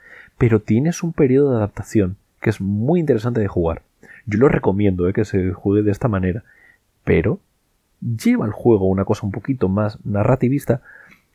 pero 0.41 0.59
tienes 0.59 1.03
un 1.03 1.13
periodo 1.13 1.51
de 1.51 1.57
adaptación 1.57 2.17
que 2.41 2.49
es 2.49 2.59
muy 2.59 2.99
interesante 2.99 3.39
de 3.39 3.47
jugar. 3.47 3.83
Yo 4.25 4.39
lo 4.39 4.47
recomiendo 4.47 5.07
eh, 5.07 5.13
que 5.13 5.23
se 5.23 5.53
juegue 5.53 5.83
de 5.83 5.91
esta 5.91 6.07
manera, 6.07 6.43
pero 7.03 7.39
lleva 8.01 8.47
el 8.47 8.51
juego 8.51 8.87
una 8.87 9.05
cosa 9.05 9.23
un 9.25 9.31
poquito 9.31 9.69
más 9.69 10.03
narrativista 10.03 10.81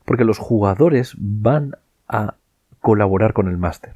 porque 0.05 0.25
los 0.25 0.39
jugadores 0.39 1.15
van 1.19 1.77
a 2.09 2.35
colaborar 2.81 3.33
con 3.33 3.47
el 3.47 3.59
máster. 3.59 3.93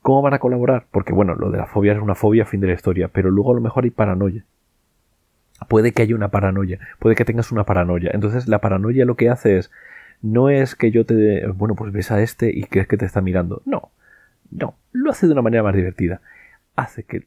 ¿Cómo 0.00 0.22
van 0.22 0.32
a 0.32 0.38
colaborar? 0.38 0.86
Porque 0.90 1.12
bueno, 1.12 1.34
lo 1.34 1.50
de 1.50 1.58
la 1.58 1.66
fobia 1.66 1.92
es 1.92 2.00
una 2.00 2.14
fobia 2.14 2.46
fin 2.46 2.60
de 2.60 2.68
la 2.68 2.72
historia, 2.72 3.08
pero 3.08 3.30
luego 3.30 3.52
a 3.52 3.56
lo 3.56 3.60
mejor 3.60 3.84
hay 3.84 3.90
paranoia. 3.90 4.44
Puede 5.68 5.92
que 5.92 6.00
haya 6.00 6.16
una 6.16 6.28
paranoia, 6.28 6.78
puede 6.98 7.14
que 7.14 7.26
tengas 7.26 7.52
una 7.52 7.64
paranoia. 7.64 8.10
Entonces 8.14 8.48
la 8.48 8.60
paranoia 8.60 9.04
lo 9.04 9.16
que 9.16 9.28
hace 9.28 9.58
es 9.58 9.70
no 10.22 10.48
es 10.48 10.74
que 10.74 10.90
yo 10.90 11.04
te... 11.04 11.46
Bueno, 11.48 11.74
pues 11.74 11.92
ves 11.92 12.10
a 12.10 12.22
este 12.22 12.50
y 12.50 12.64
crees 12.64 12.86
que 12.86 12.96
te 12.96 13.04
está 13.04 13.20
mirando. 13.20 13.62
No, 13.66 13.90
no, 14.50 14.76
lo 14.92 15.10
hace 15.10 15.26
de 15.26 15.32
una 15.32 15.42
manera 15.42 15.62
más 15.62 15.74
divertida. 15.74 16.20
Hace 16.76 17.02
que 17.04 17.26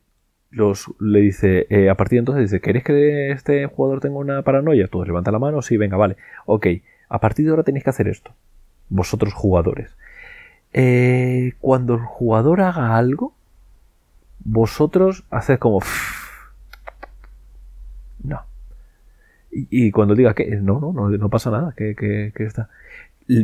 los 0.49 0.93
le 0.99 1.19
dice, 1.19 1.67
eh, 1.69 1.89
a 1.89 1.95
partir 1.95 2.17
de 2.17 2.19
entonces 2.21 2.49
dice, 2.49 2.61
¿queréis 2.61 2.85
que 2.85 3.31
este 3.31 3.65
jugador 3.67 3.99
tenga 3.99 4.17
una 4.17 4.41
paranoia? 4.43 4.87
Todos 4.87 5.07
levanta 5.07 5.31
la 5.31 5.39
mano, 5.39 5.61
sí, 5.61 5.75
venga, 5.75 5.97
vale. 5.97 6.15
Ok, 6.45 6.67
a 7.09 7.19
partir 7.19 7.45
de 7.45 7.51
ahora 7.51 7.63
tenéis 7.63 7.83
que 7.83 7.89
hacer 7.89 8.07
esto. 8.07 8.33
Vosotros 8.89 9.33
jugadores. 9.33 9.97
Eh, 10.71 11.53
cuando 11.59 11.95
el 11.95 12.01
jugador 12.01 12.61
haga 12.61 12.97
algo, 12.97 13.35
vosotros 14.39 15.25
haced 15.29 15.59
como... 15.59 15.79
No. 18.23 18.41
Y, 19.57 19.91
cuando 19.91 20.15
diga 20.15 20.33
que 20.33 20.45
no, 20.57 20.81
no, 20.81 20.91
no, 20.91 21.09
no 21.09 21.29
pasa 21.29 21.49
nada, 21.49 21.73
que, 21.77 21.95
que, 21.95 22.33
que 22.35 22.43
está 22.43 22.69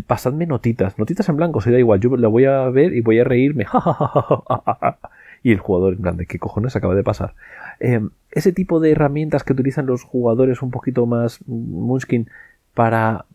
pasadme 0.06 0.46
notitas, 0.46 0.98
notitas 1.00 1.28
en 1.30 1.38
blanco, 1.38 1.62
se 1.62 1.72
da 1.72 1.80
igual, 1.80 2.00
yo 2.00 2.16
la 2.16 2.28
voy 2.28 2.46
a 2.46 2.70
ver 2.70 2.94
y 2.94 3.02
voy 3.02 3.20
a 3.20 3.24
reírme. 3.24 3.66
y 5.44 5.52
el 5.52 5.60
jugador, 5.60 5.94
en 5.94 6.02
plan, 6.02 6.18
¿de 6.18 6.28
qué 6.28 6.38
cojones 6.38 6.76
acaba 6.76 6.94
de 6.94 7.04
pasar? 7.04 7.34
Em, 7.80 8.12
ese 8.32 8.54
tipo 8.54 8.80
de 8.80 8.92
herramientas 8.92 9.44
que 9.44 9.54
utilizan 9.54 9.88
los 9.88 10.04
jugadores 10.04 10.62
un 10.62 10.70
poquito 10.70 11.06
más 11.08 11.40
Munchkin 11.48 12.30
para, 12.76 13.26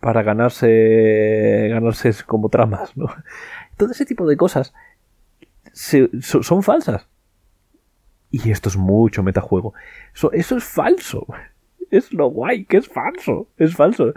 para 0.00 0.22
ganarse, 0.22 1.68
ganarse 1.70 2.12
como 2.26 2.48
tramas, 2.48 2.96
¿no? 2.96 3.06
Todo 3.76 3.92
ese 3.92 4.04
tipo 4.04 4.26
de 4.26 4.36
cosas 4.36 4.74
son 5.72 6.62
falsas. 6.64 7.06
Y 8.30 8.50
esto 8.50 8.68
es 8.68 8.76
mucho 8.76 9.22
metajuego. 9.22 9.74
Eso, 10.12 10.32
eso 10.32 10.56
es 10.56 10.64
falso. 10.64 11.26
Es 11.90 12.12
lo 12.12 12.28
guay, 12.28 12.64
que 12.64 12.78
es 12.78 12.88
falso. 12.88 13.48
Es 13.56 13.74
falso 13.74 14.12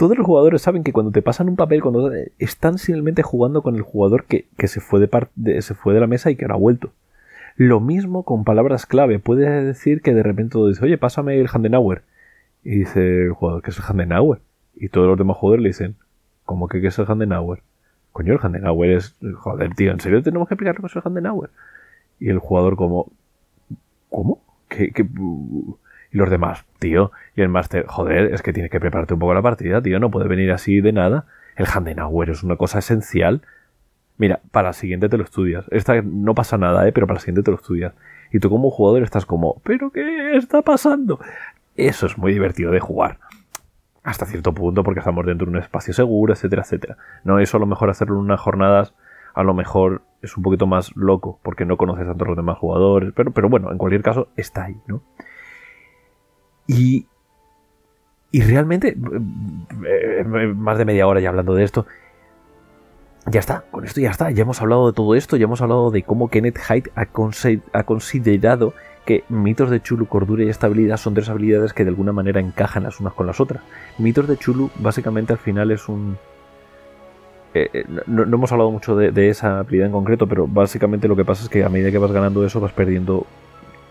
todos 0.00 0.16
los 0.16 0.26
jugadores 0.26 0.62
saben 0.62 0.82
que 0.82 0.94
cuando 0.94 1.12
te 1.12 1.20
pasan 1.20 1.50
un 1.50 1.56
papel, 1.56 1.82
cuando 1.82 2.10
están 2.38 2.78
simplemente 2.78 3.22
jugando 3.22 3.60
con 3.60 3.76
el 3.76 3.82
jugador 3.82 4.24
que, 4.24 4.46
se, 4.66 4.80
fue 4.80 4.98
de 4.98 5.60
se 5.60 5.74
fue 5.74 5.92
de 5.92 6.00
la 6.00 6.06
mesa 6.06 6.30
y 6.30 6.36
que 6.36 6.46
ahora 6.46 6.54
ha 6.54 6.58
vuelto. 6.58 6.90
Lo 7.56 7.80
mismo 7.80 8.22
con 8.22 8.44
palabras 8.44 8.86
clave. 8.86 9.18
Puede 9.18 9.62
decir 9.62 10.00
que 10.00 10.14
de 10.14 10.22
repente 10.22 10.52
todo 10.52 10.68
dice, 10.68 10.82
oye, 10.82 10.96
pásame 10.96 11.38
el 11.38 11.50
Handenauer. 11.52 12.00
Y 12.64 12.78
dice 12.78 13.24
el 13.24 13.32
jugador, 13.32 13.62
¿qué 13.62 13.72
es 13.72 13.76
el 13.76 13.84
Handenauer? 13.86 14.40
Y 14.74 14.88
todos 14.88 15.06
los 15.06 15.18
demás 15.18 15.36
jugadores 15.36 15.62
le 15.64 15.68
dicen, 15.68 15.96
¿cómo 16.46 16.66
que 16.66 16.80
qué 16.80 16.86
es 16.86 16.98
el 16.98 17.04
Handenauer? 17.06 17.60
Coño, 18.12 18.32
el 18.32 18.40
Handenauer 18.42 18.92
es, 18.92 19.14
joder, 19.36 19.74
tío, 19.74 19.92
¿en 19.92 20.00
serio 20.00 20.22
tenemos 20.22 20.48
que 20.48 20.54
explicar 20.54 20.76
lo 20.76 20.80
que 20.80 20.86
es 20.86 20.96
el 20.96 21.02
Handenauer? 21.04 21.50
Y 22.18 22.30
el 22.30 22.38
jugador 22.38 22.76
como, 22.76 23.12
¿cómo? 24.08 24.40
¿Qué, 24.70 24.92
qué? 24.92 25.06
Y 26.12 26.18
los 26.18 26.30
demás, 26.30 26.64
tío, 26.78 27.12
y 27.36 27.42
el 27.42 27.48
máster, 27.48 27.86
joder, 27.86 28.34
es 28.34 28.42
que 28.42 28.52
tienes 28.52 28.70
que 28.70 28.80
prepararte 28.80 29.14
un 29.14 29.20
poco 29.20 29.34
la 29.34 29.42
partida, 29.42 29.80
tío, 29.80 30.00
no 30.00 30.10
puede 30.10 30.28
venir 30.28 30.50
así 30.50 30.80
de 30.80 30.92
nada. 30.92 31.26
El 31.56 31.66
Handenauer 31.66 32.30
es 32.30 32.42
una 32.42 32.56
cosa 32.56 32.80
esencial. 32.80 33.42
Mira, 34.16 34.40
para 34.50 34.68
la 34.68 34.72
siguiente 34.72 35.08
te 35.08 35.16
lo 35.16 35.24
estudias. 35.24 35.66
Esta 35.70 36.02
no 36.02 36.34
pasa 36.34 36.58
nada, 36.58 36.86
¿eh? 36.86 36.92
pero 36.92 37.06
para 37.06 37.16
la 37.16 37.20
siguiente 37.20 37.42
te 37.42 37.50
lo 37.50 37.56
estudias. 37.56 37.94
Y 38.32 38.40
tú 38.40 38.50
como 38.50 38.70
jugador 38.70 39.02
estás 39.02 39.24
como, 39.24 39.60
¿pero 39.64 39.90
qué 39.90 40.36
está 40.36 40.62
pasando? 40.62 41.20
Eso 41.76 42.06
es 42.06 42.18
muy 42.18 42.32
divertido 42.32 42.70
de 42.70 42.80
jugar. 42.80 43.18
Hasta 44.02 44.26
cierto 44.26 44.52
punto, 44.52 44.82
porque 44.82 45.00
estamos 45.00 45.26
dentro 45.26 45.46
de 45.46 45.52
un 45.52 45.58
espacio 45.58 45.92
seguro, 45.94 46.32
etcétera, 46.32 46.62
etcétera. 46.62 46.96
No, 47.24 47.38
eso 47.38 47.56
a 47.56 47.60
lo 47.60 47.66
mejor 47.66 47.90
hacerlo 47.90 48.16
en 48.16 48.22
unas 48.22 48.40
jornadas, 48.40 48.94
a 49.34 49.42
lo 49.42 49.54
mejor 49.54 50.02
es 50.22 50.36
un 50.36 50.42
poquito 50.42 50.66
más 50.66 50.94
loco, 50.96 51.38
porque 51.42 51.64
no 51.64 51.76
conoces 51.76 52.08
a 52.08 52.14
todos 52.14 52.28
los 52.28 52.36
demás 52.36 52.58
jugadores. 52.58 53.12
Pero, 53.14 53.30
pero 53.30 53.48
bueno, 53.48 53.70
en 53.70 53.78
cualquier 53.78 54.02
caso, 54.02 54.28
está 54.36 54.64
ahí, 54.64 54.76
¿no? 54.86 55.02
Y, 56.70 57.08
y 58.30 58.42
realmente, 58.42 58.96
eh, 58.96 60.24
más 60.24 60.78
de 60.78 60.84
media 60.84 61.08
hora 61.08 61.18
ya 61.18 61.30
hablando 61.30 61.54
de 61.54 61.64
esto, 61.64 61.84
ya 63.26 63.40
está, 63.40 63.64
con 63.72 63.84
esto 63.84 64.00
ya 64.00 64.10
está, 64.10 64.30
ya 64.30 64.42
hemos 64.42 64.60
hablado 64.60 64.86
de 64.86 64.92
todo 64.92 65.16
esto, 65.16 65.36
ya 65.36 65.44
hemos 65.44 65.60
hablado 65.60 65.90
de 65.90 66.04
cómo 66.04 66.28
Kenneth 66.28 66.58
Hyde 66.58 66.92
ha, 66.94 67.82
considerado 67.82 68.72
que 69.04 69.24
mitos 69.28 69.68
de 69.68 69.82
Chulu, 69.82 70.06
cordura 70.06 70.44
y 70.44 70.48
estabilidad 70.48 70.96
son 70.96 71.14
tres 71.14 71.28
habilidades 71.28 71.72
que 71.72 71.82
de 71.82 71.90
alguna 71.90 72.12
manera 72.12 72.40
encajan 72.40 72.84
las 72.84 73.00
unas 73.00 73.14
con 73.14 73.26
las 73.26 73.40
otras. 73.40 73.64
Mitos 73.98 74.28
de 74.28 74.36
Chulu 74.36 74.70
básicamente 74.76 75.32
al 75.32 75.40
final 75.40 75.72
es 75.72 75.88
un... 75.88 76.18
Eh, 77.52 77.68
eh, 77.72 77.84
no, 78.06 78.22
hemos 78.22 78.52
hablado 78.52 78.70
mucho 78.70 78.94
de, 78.94 79.10
de, 79.10 79.28
esa 79.28 79.58
habilidad 79.58 79.86
en 79.86 79.92
concreto, 79.92 80.28
pero 80.28 80.46
básicamente 80.46 81.08
lo 81.08 81.16
que 81.16 81.24
pasa 81.24 81.42
es 81.42 81.48
que 81.48 81.64
a 81.64 81.68
medida 81.68 81.90
que 81.90 81.98
vas 81.98 82.12
ganando 82.12 82.46
eso 82.46 82.60
vas 82.60 82.72
perdiendo 82.72 83.26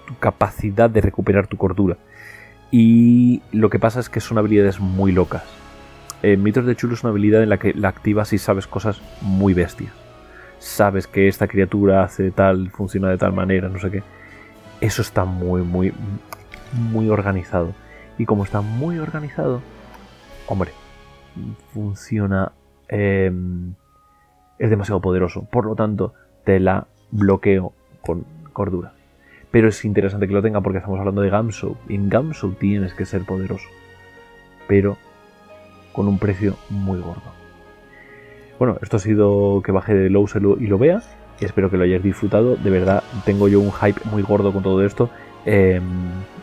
tu 0.07 0.15
capacidad 0.17 0.89
de 0.89 1.01
recuperar 1.01 1.47
tu 1.47 1.57
cordura. 1.57 1.97
Y 2.71 3.41
lo 3.51 3.69
que 3.69 3.79
pasa 3.79 3.99
es 3.99 4.09
que 4.09 4.19
son 4.19 4.37
habilidades 4.37 4.79
muy 4.79 5.11
locas. 5.11 5.43
En 6.21 6.43
Mitos 6.43 6.65
de 6.65 6.75
Chulo 6.75 6.93
es 6.93 7.03
una 7.03 7.11
habilidad 7.11 7.41
en 7.41 7.49
la 7.49 7.57
que 7.57 7.73
la 7.73 7.87
activas 7.87 8.33
y 8.33 8.37
sabes 8.37 8.67
cosas 8.67 9.01
muy 9.21 9.53
bestias. 9.53 9.93
Sabes 10.59 11.07
que 11.07 11.27
esta 11.27 11.47
criatura 11.47 12.03
hace 12.03 12.31
tal, 12.31 12.69
funciona 12.71 13.09
de 13.09 13.17
tal 13.17 13.33
manera, 13.33 13.69
no 13.69 13.79
sé 13.79 13.89
qué. 13.89 14.03
Eso 14.81 15.01
está 15.01 15.25
muy, 15.25 15.61
muy, 15.61 15.93
muy 16.73 17.09
organizado. 17.09 17.73
Y 18.17 18.25
como 18.25 18.43
está 18.43 18.59
muy 18.61 18.99
organizado, 18.99 19.61
hombre, 20.47 20.71
funciona. 21.73 22.51
Em, 22.89 23.73
es 24.57 24.69
demasiado 24.69 24.99
poderoso. 24.99 25.45
Por 25.49 25.65
lo 25.65 25.75
tanto, 25.75 26.13
te 26.43 26.59
la 26.59 26.87
bloqueo 27.11 27.73
con 28.01 28.25
cordura. 28.51 28.93
Pero 29.51 29.67
es 29.69 29.83
interesante 29.83 30.27
que 30.27 30.33
lo 30.33 30.41
tenga 30.41 30.61
porque 30.61 30.77
estamos 30.77 30.99
hablando 30.99 31.21
de 31.21 31.29
Gamshow. 31.29 31.77
Y 31.87 31.95
en 31.95 32.09
Gamshow 32.09 32.51
tienes 32.53 32.93
que 32.93 33.05
ser 33.05 33.23
poderoso. 33.23 33.67
Pero 34.67 34.97
con 35.91 36.07
un 36.07 36.19
precio 36.19 36.55
muy 36.69 36.99
gordo. 36.99 37.39
Bueno, 38.59 38.77
esto 38.81 38.97
ha 38.97 38.99
sido 38.99 39.61
que 39.63 39.71
baje 39.71 39.93
de 39.93 40.09
low 40.09 40.27
y 40.59 40.67
lo 40.67 40.77
vea. 40.77 41.01
Espero 41.39 41.71
que 41.71 41.77
lo 41.77 41.83
hayáis 41.83 42.03
disfrutado. 42.03 42.57
De 42.57 42.69
verdad, 42.69 43.03
tengo 43.25 43.47
yo 43.47 43.59
un 43.59 43.71
hype 43.71 44.01
muy 44.11 44.21
gordo 44.21 44.53
con 44.53 44.61
todo 44.61 44.85
esto. 44.85 45.09
Em, 45.45 45.83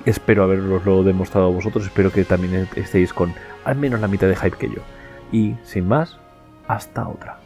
espero 0.04 0.42
haberoslo 0.42 1.04
demostrado 1.04 1.46
a 1.46 1.50
vosotros. 1.50 1.84
Espero 1.84 2.10
que 2.10 2.24
también 2.24 2.66
estéis 2.74 3.12
con 3.12 3.34
al 3.64 3.76
menos 3.76 4.00
la 4.00 4.08
mitad 4.08 4.26
de 4.26 4.36
hype 4.36 4.56
que 4.56 4.68
yo. 4.68 4.82
Y 5.30 5.54
sin 5.62 5.86
más, 5.86 6.18
hasta 6.66 7.06
otra. 7.06 7.45